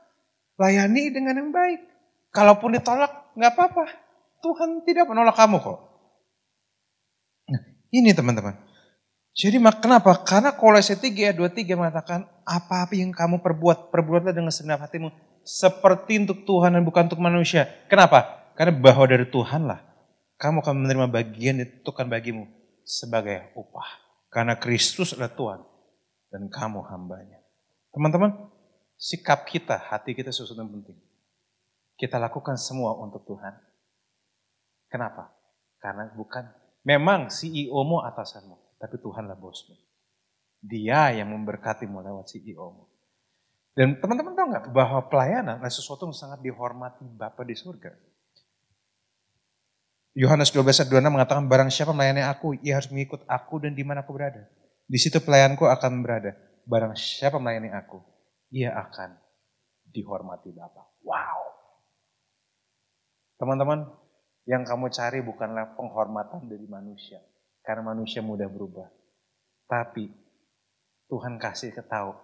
[0.54, 1.82] Layani dengan yang baik.
[2.30, 3.84] Kalaupun ditolak, nggak apa-apa.
[4.38, 5.78] Tuhan tidak menolak kamu kok.
[7.50, 8.54] Nah, ini teman-teman.
[9.36, 10.16] Jadi kenapa?
[10.22, 15.10] Karena Kolose 3 ayat 23 mengatakan, apa-apa yang kamu perbuat, perbuatlah dengan segenap hatimu.
[15.42, 17.66] Seperti untuk Tuhan dan bukan untuk manusia.
[17.90, 18.46] Kenapa?
[18.54, 19.82] Karena bahwa dari Tuhan lah,
[20.38, 22.46] kamu akan menerima bagian ditentukan bagimu
[22.86, 24.06] sebagai upah.
[24.30, 25.60] Karena Kristus adalah Tuhan
[26.30, 27.40] dan kamu hambanya.
[27.94, 28.32] Teman-teman,
[28.98, 30.98] sikap kita, hati kita sesuatu yang penting.
[31.96, 33.56] Kita lakukan semua untuk Tuhan.
[34.92, 35.32] Kenapa?
[35.80, 36.44] Karena bukan,
[36.84, 39.76] memang CEO-mu atasanmu, tapi Tuhanlah bosmu.
[40.60, 42.84] Dia yang memberkatimu lewat CEO-mu.
[43.76, 47.92] Dan teman-teman tahu nggak bahwa pelayanan adalah sesuatu yang sangat dihormati Bapa di surga.
[50.16, 53.84] Yohanes 12 ayat 26 mengatakan barang siapa melayani aku, ia harus mengikut aku dan di
[53.84, 54.48] mana aku berada.
[54.86, 56.38] Di situ pelayanku akan berada.
[56.66, 58.02] Barang siapa melayani aku,
[58.54, 59.18] ia akan
[59.86, 60.82] dihormati Bapa.
[61.02, 61.42] Wow.
[63.38, 63.86] Teman-teman,
[64.46, 67.18] yang kamu cari bukanlah penghormatan dari manusia.
[67.66, 68.86] Karena manusia mudah berubah.
[69.66, 70.06] Tapi
[71.10, 72.14] Tuhan kasih ketahu,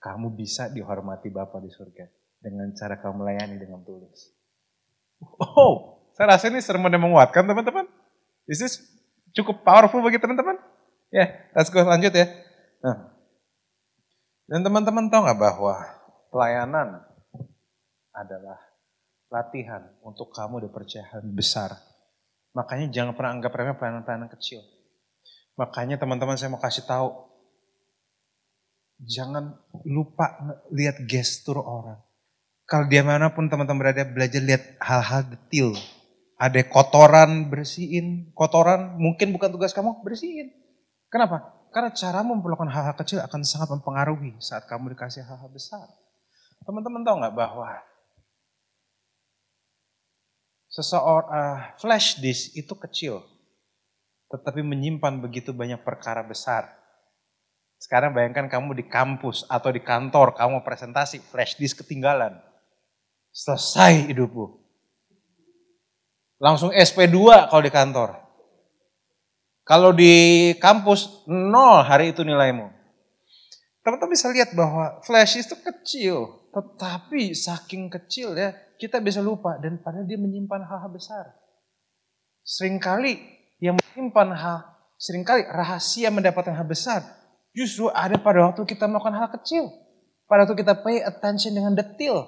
[0.00, 2.08] kamu bisa dihormati Bapa di surga.
[2.42, 4.34] dengan cara kamu melayani dengan tulus.
[5.38, 7.86] Oh, saya rasa ini sermon yang menguatkan teman-teman.
[8.50, 8.82] This is
[9.30, 10.58] cukup powerful bagi teman-teman.
[11.12, 12.24] Ya, let's go lanjut ya.
[12.80, 13.12] Nah.
[14.48, 15.76] Dan teman-teman tahu nggak bahwa
[16.32, 17.04] pelayanan
[18.16, 18.58] adalah
[19.28, 21.76] latihan untuk kamu dipercaya besar.
[22.56, 24.64] Makanya jangan pernah anggap remeh pelayanan-pelayanan kecil.
[25.56, 27.12] Makanya teman-teman saya mau kasih tahu,
[29.04, 30.32] jangan lupa
[30.72, 32.00] lihat gestur orang.
[32.64, 35.76] Kalau dia mana pun teman-teman berada, belajar lihat hal-hal detail.
[36.40, 38.32] Ada kotoran, bersihin.
[38.32, 40.61] Kotoran mungkin bukan tugas kamu, bersihin.
[41.12, 41.52] Kenapa?
[41.68, 45.84] Karena cara memperlakukan hal-hal kecil akan sangat mempengaruhi saat kamu dikasih hal-hal besar.
[46.64, 47.68] Teman-teman tahu nggak bahwa
[50.72, 53.20] seseorang uh, flash disk itu kecil,
[54.32, 56.72] tetapi menyimpan begitu banyak perkara besar.
[57.76, 62.40] Sekarang bayangkan kamu di kampus atau di kantor, kamu presentasi, flash disk ketinggalan.
[63.34, 64.64] Selesai hidupmu.
[66.40, 68.21] Langsung SP2 kalau di kantor.
[69.62, 72.66] Kalau di kampus, nol hari itu nilaimu.
[73.82, 76.16] Teman-teman bisa lihat bahwa flash itu kecil.
[76.50, 79.58] Tetapi saking kecil ya, kita bisa lupa.
[79.62, 81.34] Dan padahal dia menyimpan hal-hal besar.
[82.42, 83.14] Seringkali
[83.62, 84.58] yang menyimpan hal,
[84.98, 87.06] sering kali rahasia mendapatkan hal besar.
[87.54, 89.70] Justru ada pada waktu kita melakukan hal kecil.
[90.26, 92.26] Pada waktu kita pay attention dengan detail.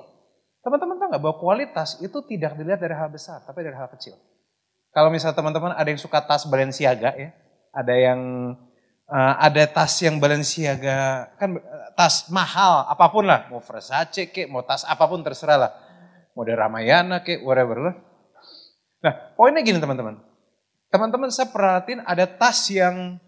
[0.63, 4.15] Teman-teman tahu nggak bahwa kualitas itu tidak dilihat dari hal besar, tapi dari hal kecil.
[4.95, 7.35] Kalau misalnya teman-teman ada yang suka tas Balenciaga ya,
[7.75, 8.21] ada yang
[9.11, 14.47] uh, ada tas yang Balenciaga, kan uh, tas mahal, apa pun lah, mau Versace kek,
[14.47, 15.73] mau tas apa pun terserah lah.
[16.39, 17.95] Model Ramayana kek, whatever lah.
[19.03, 20.23] Nah, poinnya gini teman-teman.
[20.95, 23.19] Teman-teman saya perhatiin ada tas yang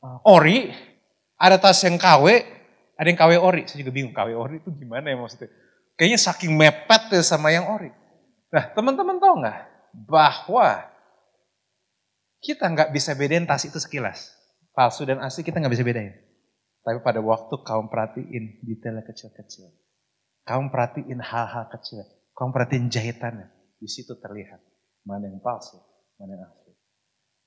[0.00, 0.72] uh, ori,
[1.36, 2.24] ada tas yang KW,
[2.96, 3.68] ada yang KW ori.
[3.68, 5.52] Saya juga bingung KW ori itu gimana ya maksudnya.
[5.92, 7.92] Kayaknya saking mepet ya sama yang ori.
[8.48, 10.90] Nah teman-teman tahu nggak bahwa
[12.42, 14.34] kita nggak bisa bedain tas itu sekilas.
[14.74, 16.18] Palsu dan asli kita nggak bisa bedain.
[16.84, 19.70] Tapi pada waktu kamu perhatiin detailnya kecil-kecil.
[20.44, 22.04] Kamu perhatiin hal-hal kecil.
[22.36, 23.48] Kamu perhatiin jahitannya.
[23.80, 24.60] Di situ terlihat
[25.06, 25.80] mana yang palsu,
[26.20, 26.72] mana yang asli.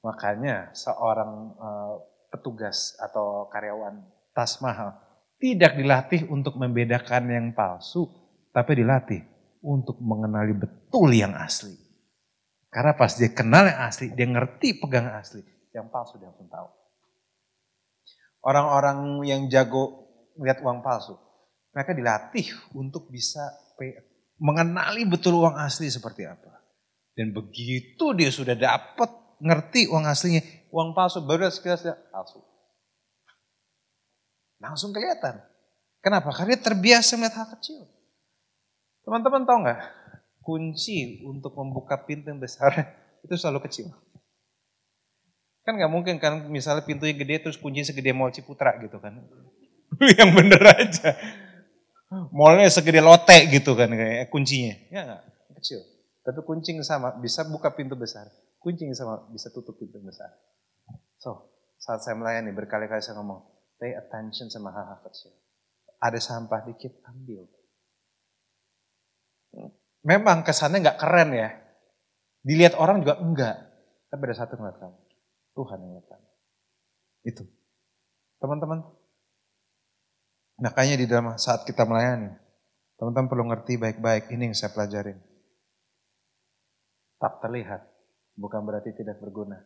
[0.02, 1.96] Makanya seorang uh,
[2.34, 4.02] petugas atau karyawan
[4.34, 4.98] tas mahal
[5.38, 8.10] tidak dilatih untuk membedakan yang palsu
[8.50, 9.22] tapi dilatih
[9.62, 11.87] untuk mengenali betul yang asli.
[12.68, 15.42] Karena pas dia kenal yang asli, dia ngerti pegang asli.
[15.72, 16.68] Yang palsu dia pun tahu.
[18.44, 20.08] Orang-orang yang jago
[20.40, 21.18] lihat uang palsu,
[21.74, 23.42] mereka dilatih untuk bisa
[24.38, 26.62] mengenali betul uang asli seperti apa.
[27.18, 29.10] Dan begitu dia sudah dapat
[29.42, 32.42] ngerti uang aslinya, uang palsu baru sekilas dia palsu.
[34.62, 35.42] Langsung kelihatan.
[36.02, 36.34] Kenapa?
[36.34, 37.86] Karena dia terbiasa melihat hal kecil.
[39.06, 39.82] Teman-teman tahu nggak?
[40.48, 42.72] Kunci untuk membuka pintu yang besar
[43.28, 43.92] itu selalu kecil.
[45.68, 49.20] Kan nggak mungkin kan misalnya pintunya gede terus kuncinya segede mall Ciputra gitu kan.
[50.16, 51.20] yang bener aja.
[52.32, 54.80] Mallnya segede lote gitu kan kayak kuncinya.
[54.88, 55.22] Ya nggak?
[55.60, 55.84] Kecil.
[56.24, 58.32] Tapi kunci sama bisa buka pintu besar.
[58.64, 60.32] Kunci sama bisa tutup pintu besar.
[61.20, 63.44] So, saat saya melayani berkali-kali saya ngomong,
[63.76, 65.36] pay attention sama hal-hal kecil.
[66.00, 67.44] Ada sampah dikit, ambil.
[70.08, 71.52] Memang kesannya nggak keren ya.
[72.40, 73.60] Dilihat orang juga enggak.
[74.08, 74.98] Tapi ada satu ngeliat kamu.
[75.52, 76.28] Tuhan yang ngeliat kamu.
[77.28, 77.44] Itu.
[78.40, 78.88] Teman-teman.
[80.64, 82.32] Makanya di dalam saat kita melayani.
[82.96, 84.32] Teman-teman perlu ngerti baik-baik.
[84.32, 85.20] Ini yang saya pelajarin.
[87.20, 87.84] Tak terlihat.
[88.40, 89.60] Bukan berarti tidak berguna.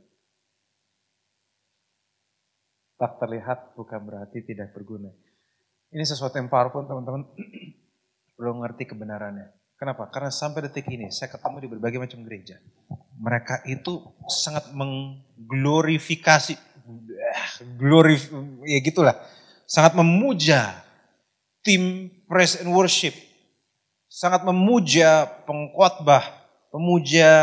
[2.97, 5.13] Tak terlihat bukan berarti tidak berguna.
[5.93, 7.30] Ini sesuatu yang powerful teman-teman.
[8.41, 9.61] perlu ngerti kebenarannya.
[9.82, 10.06] Kenapa?
[10.13, 12.62] Karena sampai detik ini saya ketemu di berbagai macam gereja.
[13.17, 13.98] Mereka itu
[14.30, 16.54] sangat mengglorifikasi,
[17.82, 18.30] glorif,
[18.62, 19.17] ya gitulah.
[19.65, 20.86] Sangat memuja
[21.65, 23.17] tim praise and worship.
[24.06, 26.30] Sangat memuja pengkhotbah,
[26.70, 27.34] pemuja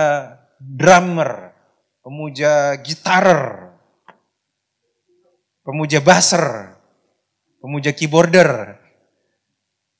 [0.62, 1.50] drummer,
[2.06, 3.74] pemuja gitarer,
[5.66, 6.70] pemuja basser,
[7.58, 8.78] pemuja keyboarder,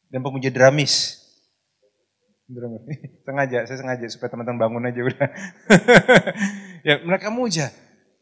[0.07, 0.55] dan pemuja
[2.49, 2.83] dramis.
[3.29, 5.29] sengaja, saya sengaja supaya teman-teman bangun aja udah.
[6.89, 7.69] ya mereka muja,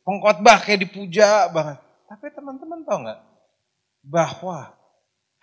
[0.02, 1.78] pengkhotbah kayak dipuja banget.
[2.06, 3.20] Tapi teman-teman tahu nggak
[4.06, 4.74] bahwa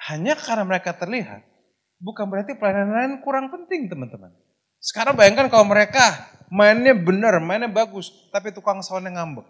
[0.08, 1.44] hanya karena mereka terlihat,
[2.00, 4.32] bukan berarti pelayanan lain kurang penting teman-teman.
[4.84, 9.48] Sekarang bayangkan kalau mereka mainnya benar, mainnya bagus, tapi tukang soundnya ngambek.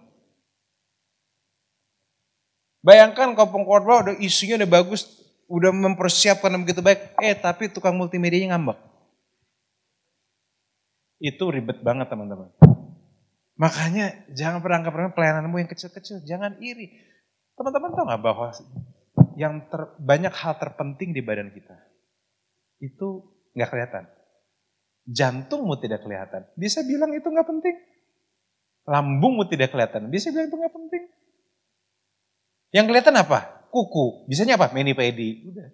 [2.83, 5.07] Bayangkan kalau pengkhotbah udah isunya udah bagus,
[5.49, 8.92] udah mempersiapkan begitu baik, eh tapi tukang multimedianya ngambek.
[11.23, 12.51] Itu ribet banget teman-teman.
[13.55, 16.91] Makanya jangan remeh pelayananmu yang kecil-kecil, jangan iri.
[17.55, 18.51] Teman-teman tahu nggak bahwa
[19.39, 21.79] yang ter, banyak hal terpenting di badan kita
[22.83, 23.23] itu
[23.55, 24.03] nggak kelihatan.
[25.07, 26.43] Jantungmu tidak kelihatan.
[26.59, 27.75] Bisa bilang itu nggak penting.
[28.83, 30.12] Lambungmu tidak kelihatan.
[30.12, 31.03] Bisa bilang itu nggak penting.
[32.75, 33.69] Yang kelihatan apa?
[33.71, 34.27] Kuku.
[34.27, 34.75] Bisanya apa?
[34.75, 35.47] Menipedi.
[35.47, 35.69] Udah.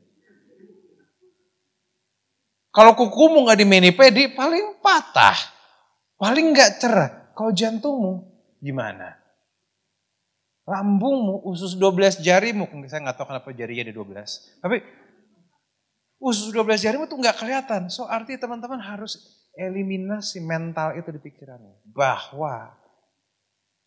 [2.69, 5.37] Kalau kukumu nggak di menipedi, paling patah.
[6.21, 7.09] Paling nggak cerah.
[7.33, 8.13] Kalau jantungmu
[8.61, 9.17] gimana?
[10.69, 14.61] Lambungmu, usus 12 jarimu, saya nggak tahu kenapa jarinya ada 12.
[14.61, 14.77] Tapi
[16.21, 17.89] usus 12 jarimu tuh nggak kelihatan.
[17.89, 19.17] So arti teman-teman harus
[19.57, 21.89] eliminasi mental itu di pikiranmu.
[21.89, 22.69] Bahwa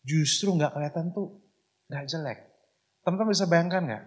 [0.02, 1.38] justru nggak kelihatan tuh
[1.86, 2.38] nggak jelek.
[3.06, 4.04] Teman-teman bisa bayangkan nggak?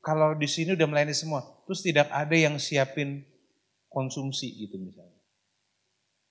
[0.00, 3.24] Kalau di sini udah melayani semua, terus tidak ada yang siapin
[3.92, 5.20] konsumsi gitu misalnya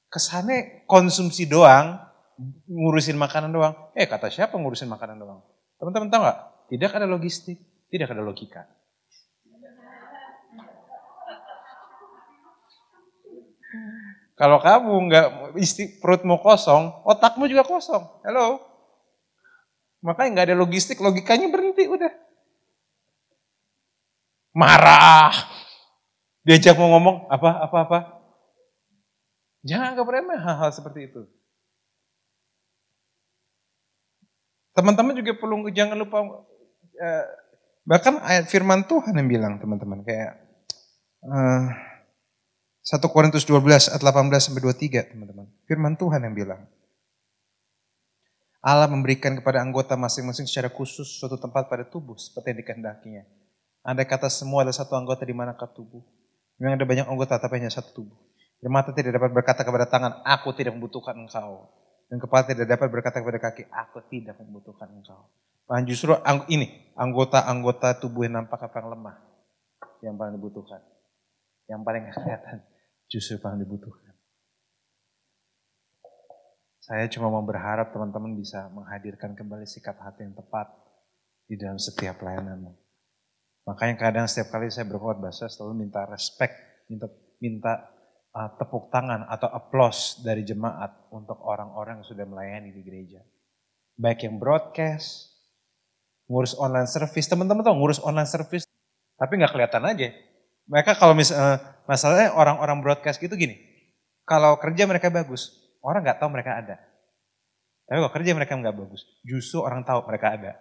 [0.09, 2.01] kesannya konsumsi doang,
[2.65, 3.73] ngurusin makanan doang.
[3.93, 5.39] Eh kata siapa ngurusin makanan doang?
[5.77, 6.39] Teman-teman tahu nggak?
[6.69, 8.65] Tidak ada logistik, tidak ada logika.
[14.33, 15.27] Kalau kamu nggak
[15.61, 18.01] isti perutmu kosong, otakmu juga kosong.
[18.25, 18.65] Halo.
[19.99, 22.11] Makanya nggak ada logistik, logikanya berhenti udah.
[24.59, 25.31] Marah.
[26.43, 27.99] Diajak mau ngomong apa apa apa,
[29.63, 31.21] Jangan anggap remeh hal-hal seperti itu.
[34.71, 36.47] Teman-teman juga perlu jangan lupa
[36.95, 37.25] eh,
[37.83, 40.39] bahkan ayat firman Tuhan yang bilang teman-teman kayak
[41.27, 41.63] eh,
[42.87, 45.51] 1 Korintus 12 ayat 18 sampai 23 teman-teman.
[45.67, 46.63] Firman Tuhan yang bilang
[48.63, 53.23] Allah memberikan kepada anggota masing-masing secara khusus suatu tempat pada tubuh seperti yang dikehendakinya.
[53.83, 56.03] Andai kata semua ada satu anggota di manakah tubuh.
[56.59, 58.17] Memang ada banyak anggota tapi hanya satu tubuh.
[58.59, 61.71] Dan mata tidak dapat berkata kepada tangan, aku tidak membutuhkan engkau.
[62.11, 65.31] Dan kepala tidak dapat berkata kepada kaki, aku tidak membutuhkan engkau.
[65.69, 66.11] Bahkan justru
[66.51, 69.15] ini, anggota-anggota tubuh yang nampak apa yang lemah.
[70.03, 70.81] Yang paling dibutuhkan.
[71.71, 72.57] Yang paling kelihatan,
[73.07, 74.11] justru paling dibutuhkan.
[76.83, 80.73] Saya cuma mau berharap teman-teman bisa menghadirkan kembali sikap hati yang tepat
[81.45, 82.88] di dalam setiap pelayananmu.
[83.69, 86.57] Makanya kadang setiap kali saya berkhotbah, saya selalu minta respect,
[86.89, 87.05] minta,
[87.37, 87.73] minta
[88.33, 93.21] uh, tepuk tangan atau applause dari jemaat untuk orang-orang yang sudah melayani di gereja.
[93.93, 95.37] Baik yang broadcast,
[96.25, 98.65] ngurus online service, teman-teman tahu ngurus online service,
[99.21, 100.17] tapi nggak kelihatan aja.
[100.65, 103.53] Mereka kalau misalnya, uh, masalahnya orang-orang broadcast gitu gini,
[104.25, 105.53] kalau kerja mereka bagus,
[105.85, 106.81] orang nggak tahu mereka ada.
[107.85, 110.57] Tapi kalau kerja mereka nggak bagus, justru orang tahu mereka ada.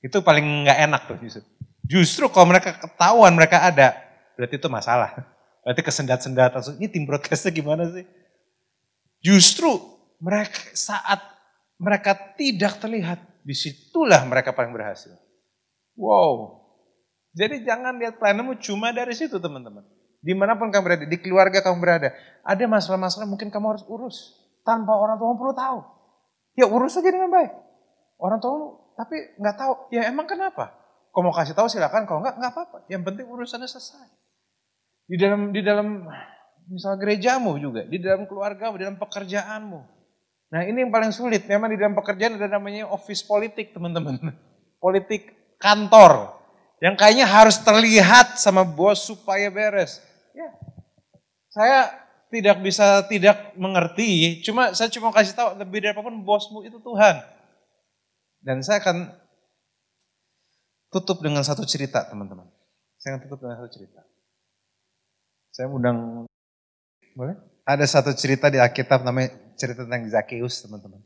[0.00, 1.44] Itu paling nggak enak tuh justru.
[1.92, 3.92] Justru kalau mereka ketahuan mereka ada,
[4.32, 5.12] berarti itu masalah.
[5.60, 8.08] Berarti kesendat-sendat langsung, ini tim broadcastnya gimana sih?
[9.20, 9.76] Justru
[10.16, 11.20] mereka saat
[11.76, 15.12] mereka tidak terlihat, di situlah mereka paling berhasil.
[15.92, 16.64] Wow.
[17.36, 19.84] Jadi jangan lihat pelayananmu cuma dari situ teman-teman.
[20.24, 22.08] Di mana pun kamu berada, di keluarga kamu berada.
[22.40, 24.16] Ada masalah-masalah mungkin kamu harus urus.
[24.64, 25.78] Tanpa orang tua perlu tahu.
[26.56, 27.52] Ya urus saja dengan baik.
[28.16, 29.72] Orang tua tapi nggak tahu.
[29.92, 30.81] Ya emang kenapa?
[31.12, 32.78] Kalau mau kasih tahu silakan, kalau nggak nggak apa-apa.
[32.88, 34.08] Yang penting urusannya selesai.
[35.04, 36.08] Di dalam di dalam
[36.72, 39.80] misal gerejamu juga, di dalam keluarga, di dalam pekerjaanmu.
[40.52, 44.20] Nah ini yang paling sulit, memang di dalam pekerjaan ada namanya office politik teman-teman.
[44.82, 45.30] Politik
[45.62, 46.34] kantor.
[46.82, 50.02] Yang kayaknya harus terlihat sama bos supaya beres.
[50.34, 50.50] Ya,
[51.54, 56.64] saya tidak bisa tidak mengerti, cuma saya cuma kasih tahu lebih dari apa pun bosmu
[56.64, 57.20] itu Tuhan.
[58.42, 59.21] Dan saya akan
[60.92, 62.44] tutup dengan satu cerita teman-teman.
[63.00, 64.04] Saya akan tutup dengan satu cerita.
[65.48, 66.28] Saya undang,
[67.16, 67.36] boleh?
[67.64, 71.00] Ada satu cerita di Alkitab namanya cerita tentang Zakheus teman-teman.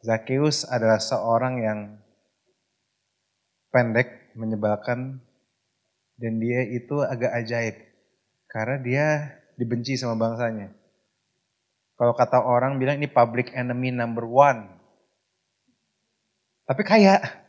[0.00, 1.80] Zakheus adalah seorang yang
[3.68, 5.20] pendek, menyebalkan,
[6.16, 7.76] dan dia itu agak ajaib.
[8.50, 9.06] Karena dia
[9.54, 10.72] dibenci sama bangsanya.
[12.00, 14.72] Kalau kata orang bilang ini public enemy number one.
[16.64, 17.39] Tapi kaya.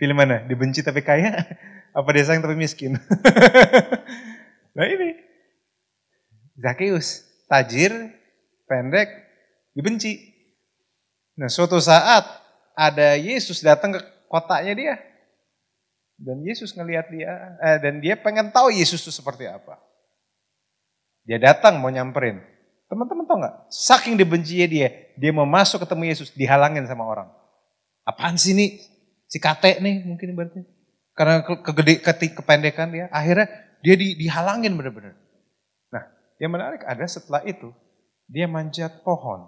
[0.00, 0.40] Pilih mana?
[0.48, 1.44] Dibenci tapi kaya?
[1.96, 2.96] Apa dia sayang tapi miskin?
[4.76, 5.16] Nah ini,
[6.60, 7.96] Zakheus, tajir,
[8.68, 9.08] pendek,
[9.72, 10.36] dibenci.
[11.40, 12.28] Nah suatu saat
[12.76, 14.94] ada Yesus datang ke kotanya dia.
[16.20, 19.80] Dan Yesus ngelihat dia, eh, dan dia pengen tahu Yesus itu seperti apa.
[21.24, 22.40] Dia datang mau nyamperin.
[22.88, 23.56] Teman-teman tahu nggak?
[23.72, 27.28] Saking dibencinya dia, dia mau masuk ketemu Yesus, dihalangin sama orang.
[28.04, 28.80] Apaan sih ini?
[29.36, 30.64] Si kate nih mungkin berarti.
[31.12, 33.52] Karena ke, kegede, ketik kependekan dia, akhirnya
[33.84, 35.12] dia di, dihalangin benar-benar.
[35.92, 36.08] Nah,
[36.40, 37.68] yang menarik ada setelah itu,
[38.32, 39.44] dia manjat pohon.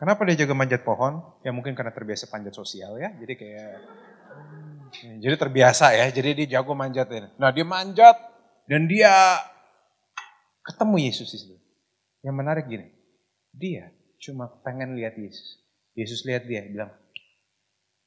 [0.00, 1.20] Kenapa dia juga manjat pohon?
[1.44, 3.72] Ya mungkin karena terbiasa panjat sosial ya, jadi kayak
[5.04, 7.12] hmm, jadi terbiasa ya, jadi dia jago manjat.
[7.36, 8.16] Nah dia manjat
[8.64, 9.12] dan dia
[10.64, 11.56] ketemu Yesus di situ.
[12.24, 12.88] Yang menarik gini,
[13.52, 15.60] dia cuma pengen lihat Yesus.
[15.92, 16.88] Yesus lihat dia, bilang,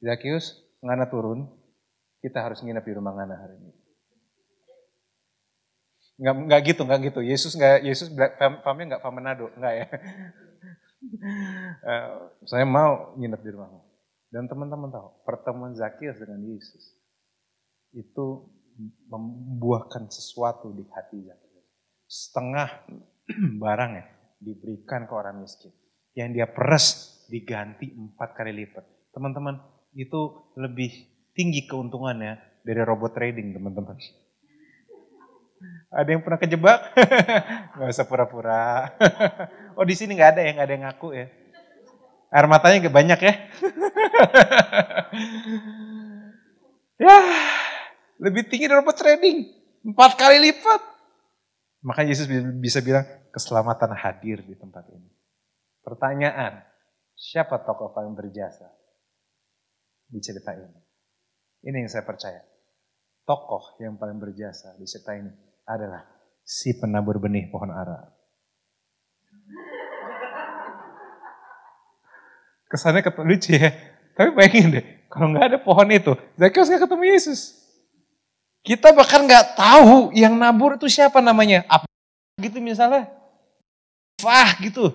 [0.02, 1.48] Zakius, ngana turun,
[2.20, 3.72] kita harus nginep di rumah ngana hari ini.
[6.20, 7.20] Enggak, enggak gitu, enggak gitu.
[7.24, 8.08] Yesus enggak, Yesus
[8.64, 9.86] famnya enggak fam Manado, enggak ya.
[11.80, 12.16] uh,
[12.52, 13.82] saya mau nginep di rumahmu.
[14.30, 17.00] Dan teman-teman tahu, pertemuan Zakius dengan Yesus
[17.96, 18.46] itu
[19.10, 21.68] membuahkan sesuatu di hati Zakius.
[22.06, 22.70] Setengah
[23.64, 24.06] barang ya
[24.44, 25.72] diberikan ke orang miskin.
[26.14, 26.86] Yang dia peres
[27.32, 28.86] diganti empat kali lipat.
[29.16, 29.56] Teman-teman,
[29.94, 30.92] itu lebih
[31.34, 33.98] tinggi keuntungannya dari robot trading, teman-teman.
[35.90, 36.80] Ada yang pernah kejebak?
[37.80, 38.94] Gak usah pura-pura.
[39.78, 41.26] oh di sini nggak ada ya, nggak ada yang ngaku ya.
[42.30, 43.34] Air matanya gak banyak ya.
[47.10, 47.18] ya,
[48.22, 49.50] lebih tinggi dari robot trading.
[49.82, 50.82] Empat kali lipat.
[51.82, 52.30] Makanya Yesus
[52.62, 55.10] bisa bilang keselamatan hadir di tempat ini.
[55.82, 56.62] Pertanyaan,
[57.18, 58.79] siapa tokoh paling berjasa
[60.10, 60.80] di cerita ini?
[61.64, 62.42] Ini yang saya percaya.
[63.24, 65.30] Tokoh yang paling berjasa di cerita ini
[65.70, 66.02] adalah
[66.42, 68.10] si penabur benih pohon ara.
[72.70, 73.70] Kesannya lucu ya.
[74.14, 77.40] Tapi bayangin deh, kalau nggak ada pohon itu, Zakheus nggak ketemu Yesus.
[78.62, 81.64] Kita bahkan nggak tahu yang nabur itu siapa namanya.
[81.72, 81.88] Apa
[82.44, 83.08] gitu misalnya.
[84.20, 84.92] Fah gitu.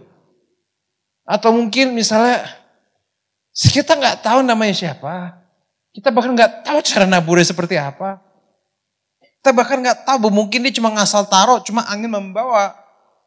[1.25, 2.45] Atau mungkin misalnya
[3.55, 5.41] kita nggak tahu namanya siapa.
[5.95, 8.19] Kita bahkan nggak tahu cara naburnya seperti apa.
[9.39, 12.75] Kita bahkan nggak tahu, mungkin dia cuma ngasal taruh, cuma angin membawa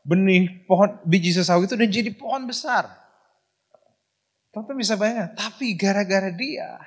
[0.03, 2.89] benih pohon biji sesawi itu dan jadi pohon besar.
[4.51, 6.81] Tentu bisa bayangkan, tapi gara-gara dia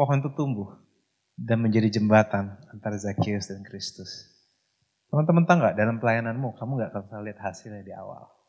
[0.00, 0.80] pohon itu tumbuh
[1.36, 4.32] dan menjadi jembatan antara Zacchaeus dan Kristus.
[5.12, 8.39] Teman-teman tahu nggak dalam pelayananmu kamu nggak akan lihat hasilnya di awal.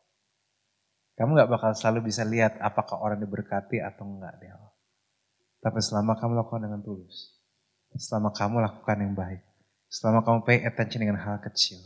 [1.12, 4.72] Kamu nggak bakal selalu bisa lihat apakah orang diberkati atau enggak awal.
[5.62, 7.38] Tapi selama kamu lakukan dengan tulus,
[7.94, 9.44] selama kamu lakukan yang baik,
[9.92, 11.78] selama kamu pay attention dengan hal kecil,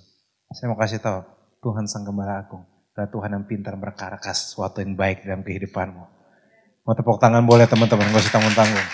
[0.54, 1.26] saya mau kasih tahu
[1.60, 2.62] Tuhan Sang Gembala Agung
[2.94, 6.04] adalah Tuhan yang pintar berkarakas sesuatu yang baik dalam kehidupanmu.
[6.86, 8.88] Mau tepuk tangan boleh teman-teman, gak usah tanggung-tanggung.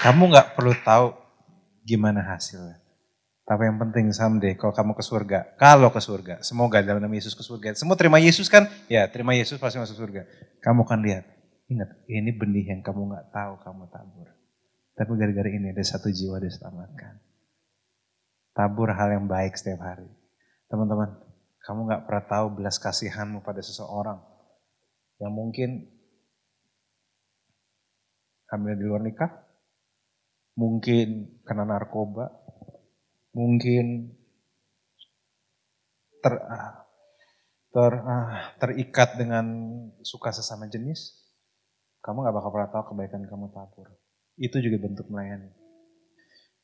[0.00, 1.06] Kamu nggak perlu tahu
[1.84, 2.85] gimana hasilnya.
[3.46, 7.30] Tapi yang penting someday kalau kamu ke surga, kalau ke surga, semoga dalam nama Yesus
[7.30, 7.78] ke surga.
[7.78, 8.66] Semua terima Yesus kan?
[8.90, 10.26] Ya terima Yesus pasti masuk surga.
[10.58, 11.22] Kamu akan lihat,
[11.70, 14.28] ingat ini benih yang kamu nggak tahu kamu tabur.
[14.98, 17.22] Tapi gara-gara ini ada satu jiwa diselamatkan.
[18.50, 20.10] Tabur hal yang baik setiap hari.
[20.66, 21.14] Teman-teman,
[21.62, 24.18] kamu nggak pernah tahu belas kasihanmu pada seseorang
[25.22, 25.86] yang mungkin
[28.50, 29.30] hamil di luar nikah,
[30.58, 32.30] mungkin kena narkoba,
[33.36, 34.16] mungkin
[36.24, 36.88] ter, ah,
[37.68, 39.44] ter, uh, terikat dengan
[40.00, 41.12] suka sesama jenis,
[42.00, 43.92] kamu gak bakal pernah tahu kebaikan kamu tabur.
[44.40, 45.52] Itu juga bentuk melayani.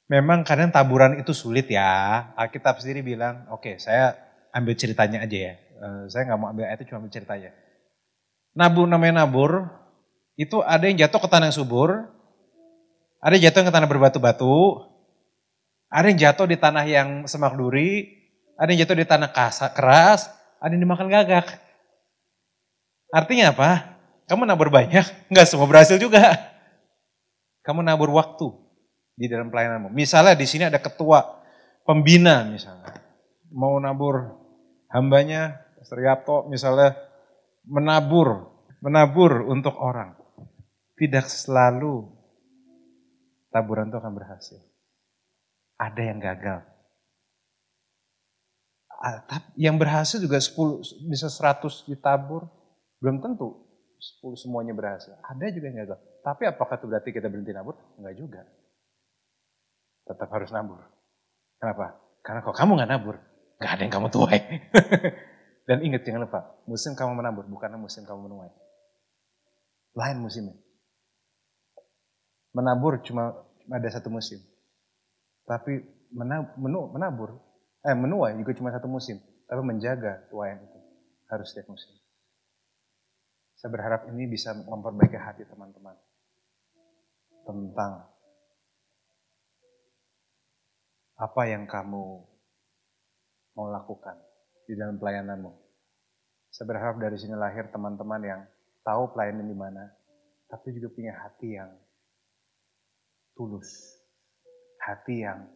[0.09, 2.33] Memang kadang taburan itu sulit ya.
[2.41, 4.17] Alkitab sendiri bilang, oke okay, saya
[4.57, 5.55] ambil ceritanya aja ya.
[5.77, 7.53] Uh, saya nggak mau ambil itu cuma ambil ceritanya.
[8.53, 9.69] Nabur namanya nabur,
[10.37, 12.09] itu ada yang jatuh ke tanah subur,
[13.21, 14.92] ada yang jatuh ke tanah berbatu-batu,
[15.93, 18.09] ada yang jatuh di tanah yang semak duri,
[18.57, 19.29] ada yang jatuh di tanah
[19.77, 21.61] keras, ada yang dimakan gagak.
[23.13, 23.71] Artinya apa?
[24.25, 26.33] Kamu nabur banyak, enggak semua berhasil juga.
[27.61, 28.49] Kamu nabur waktu
[29.21, 29.93] di dalam pelayananmu.
[29.93, 31.45] Misalnya di sini ada ketua
[31.85, 32.97] pembina misalnya.
[33.53, 34.33] Mau nabur
[34.89, 36.97] hambanya, Yapto misalnya
[37.69, 38.49] menabur,
[38.81, 40.17] menabur untuk orang.
[40.97, 42.09] Tidak selalu
[43.53, 44.72] taburan itu akan berhasil.
[45.83, 46.59] Ada yang gagal.
[49.59, 52.47] Yang berhasil juga 10, bisa 100 ditabur.
[53.03, 53.67] Belum tentu
[54.23, 55.19] 10 semuanya berhasil.
[55.27, 55.99] Ada juga yang gagal.
[56.23, 57.75] Tapi apakah itu berarti kita berhenti nabur?
[57.99, 58.43] Enggak juga.
[60.07, 60.87] Tetap harus nabur.
[61.59, 61.99] Kenapa?
[62.23, 63.17] Karena kalau kamu nggak nabur,
[63.59, 64.41] nggak ada yang kamu tuai.
[65.67, 68.51] Dan ingat jangan lupa, musim kamu menabur bukanlah musim kamu menuai.
[69.95, 70.59] Lain musimnya.
[72.55, 73.35] Menabur cuma
[73.71, 74.43] ada satu musim.
[75.43, 75.83] Tapi
[76.13, 77.31] menabur,
[77.83, 79.19] eh menuai juga cuma satu musim.
[79.47, 80.79] Tapi menjaga tuayan itu
[81.29, 81.93] harus setiap musim.
[83.57, 85.95] Saya berharap ini bisa memperbaiki hati teman-teman.
[87.47, 88.11] Tentang
[91.19, 92.05] apa yang kamu
[93.55, 94.19] mau lakukan
[94.67, 95.53] di dalam pelayananmu.
[96.51, 98.41] Saya berharap dari sini lahir teman-teman yang
[98.83, 99.85] tahu pelayanan di mana,
[100.51, 101.71] tapi juga punya hati yang
[103.39, 104.02] tulus.
[104.83, 105.47] Hati yang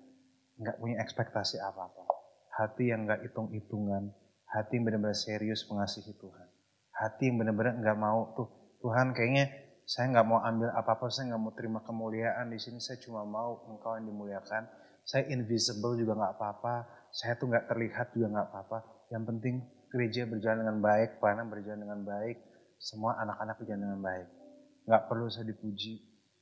[0.63, 2.07] nggak punya ekspektasi apa-apa.
[2.55, 4.15] Hati yang nggak hitung-hitungan.
[4.47, 6.49] Hati yang benar-benar serius mengasihi Tuhan.
[6.95, 8.49] Hati yang benar-benar nggak mau tuh
[8.81, 9.51] Tuhan kayaknya
[9.87, 12.79] saya nggak mau ambil apa-apa, saya nggak mau terima kemuliaan di sini.
[12.79, 14.67] Saya cuma mau Engkau yang dimuliakan.
[15.07, 16.75] Saya invisible juga nggak apa-apa.
[17.11, 18.79] Saya tuh nggak terlihat juga nggak apa-apa.
[19.11, 19.55] Yang penting
[19.91, 22.37] gereja berjalan dengan baik, pelayanan berjalan dengan baik,
[22.79, 24.29] semua anak-anak berjalan dengan baik.
[24.87, 25.95] Nggak perlu saya dipuji,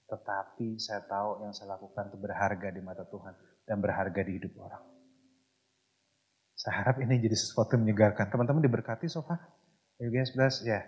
[0.05, 3.35] tetapi saya tahu yang saya lakukan itu berharga di mata Tuhan
[3.65, 4.85] dan berharga di hidup orang.
[6.55, 8.31] Saya harap ini jadi sesuatu yang menyegarkan.
[8.31, 9.41] Teman-teman diberkati so far?
[9.99, 10.63] You guys bless?
[10.63, 10.81] Ya.
[10.81, 10.85] Yeah.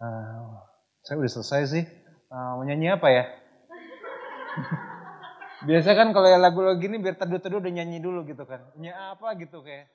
[0.00, 0.62] Uh,
[1.04, 1.84] saya udah selesai sih.
[2.32, 3.24] Uh, mau nyanyi apa ya?
[5.68, 8.60] Biasa kan kalau lagu-lagu gini biar teduh-teduh udah nyanyi dulu gitu kan.
[8.76, 9.88] Nyanyi apa gitu kayak.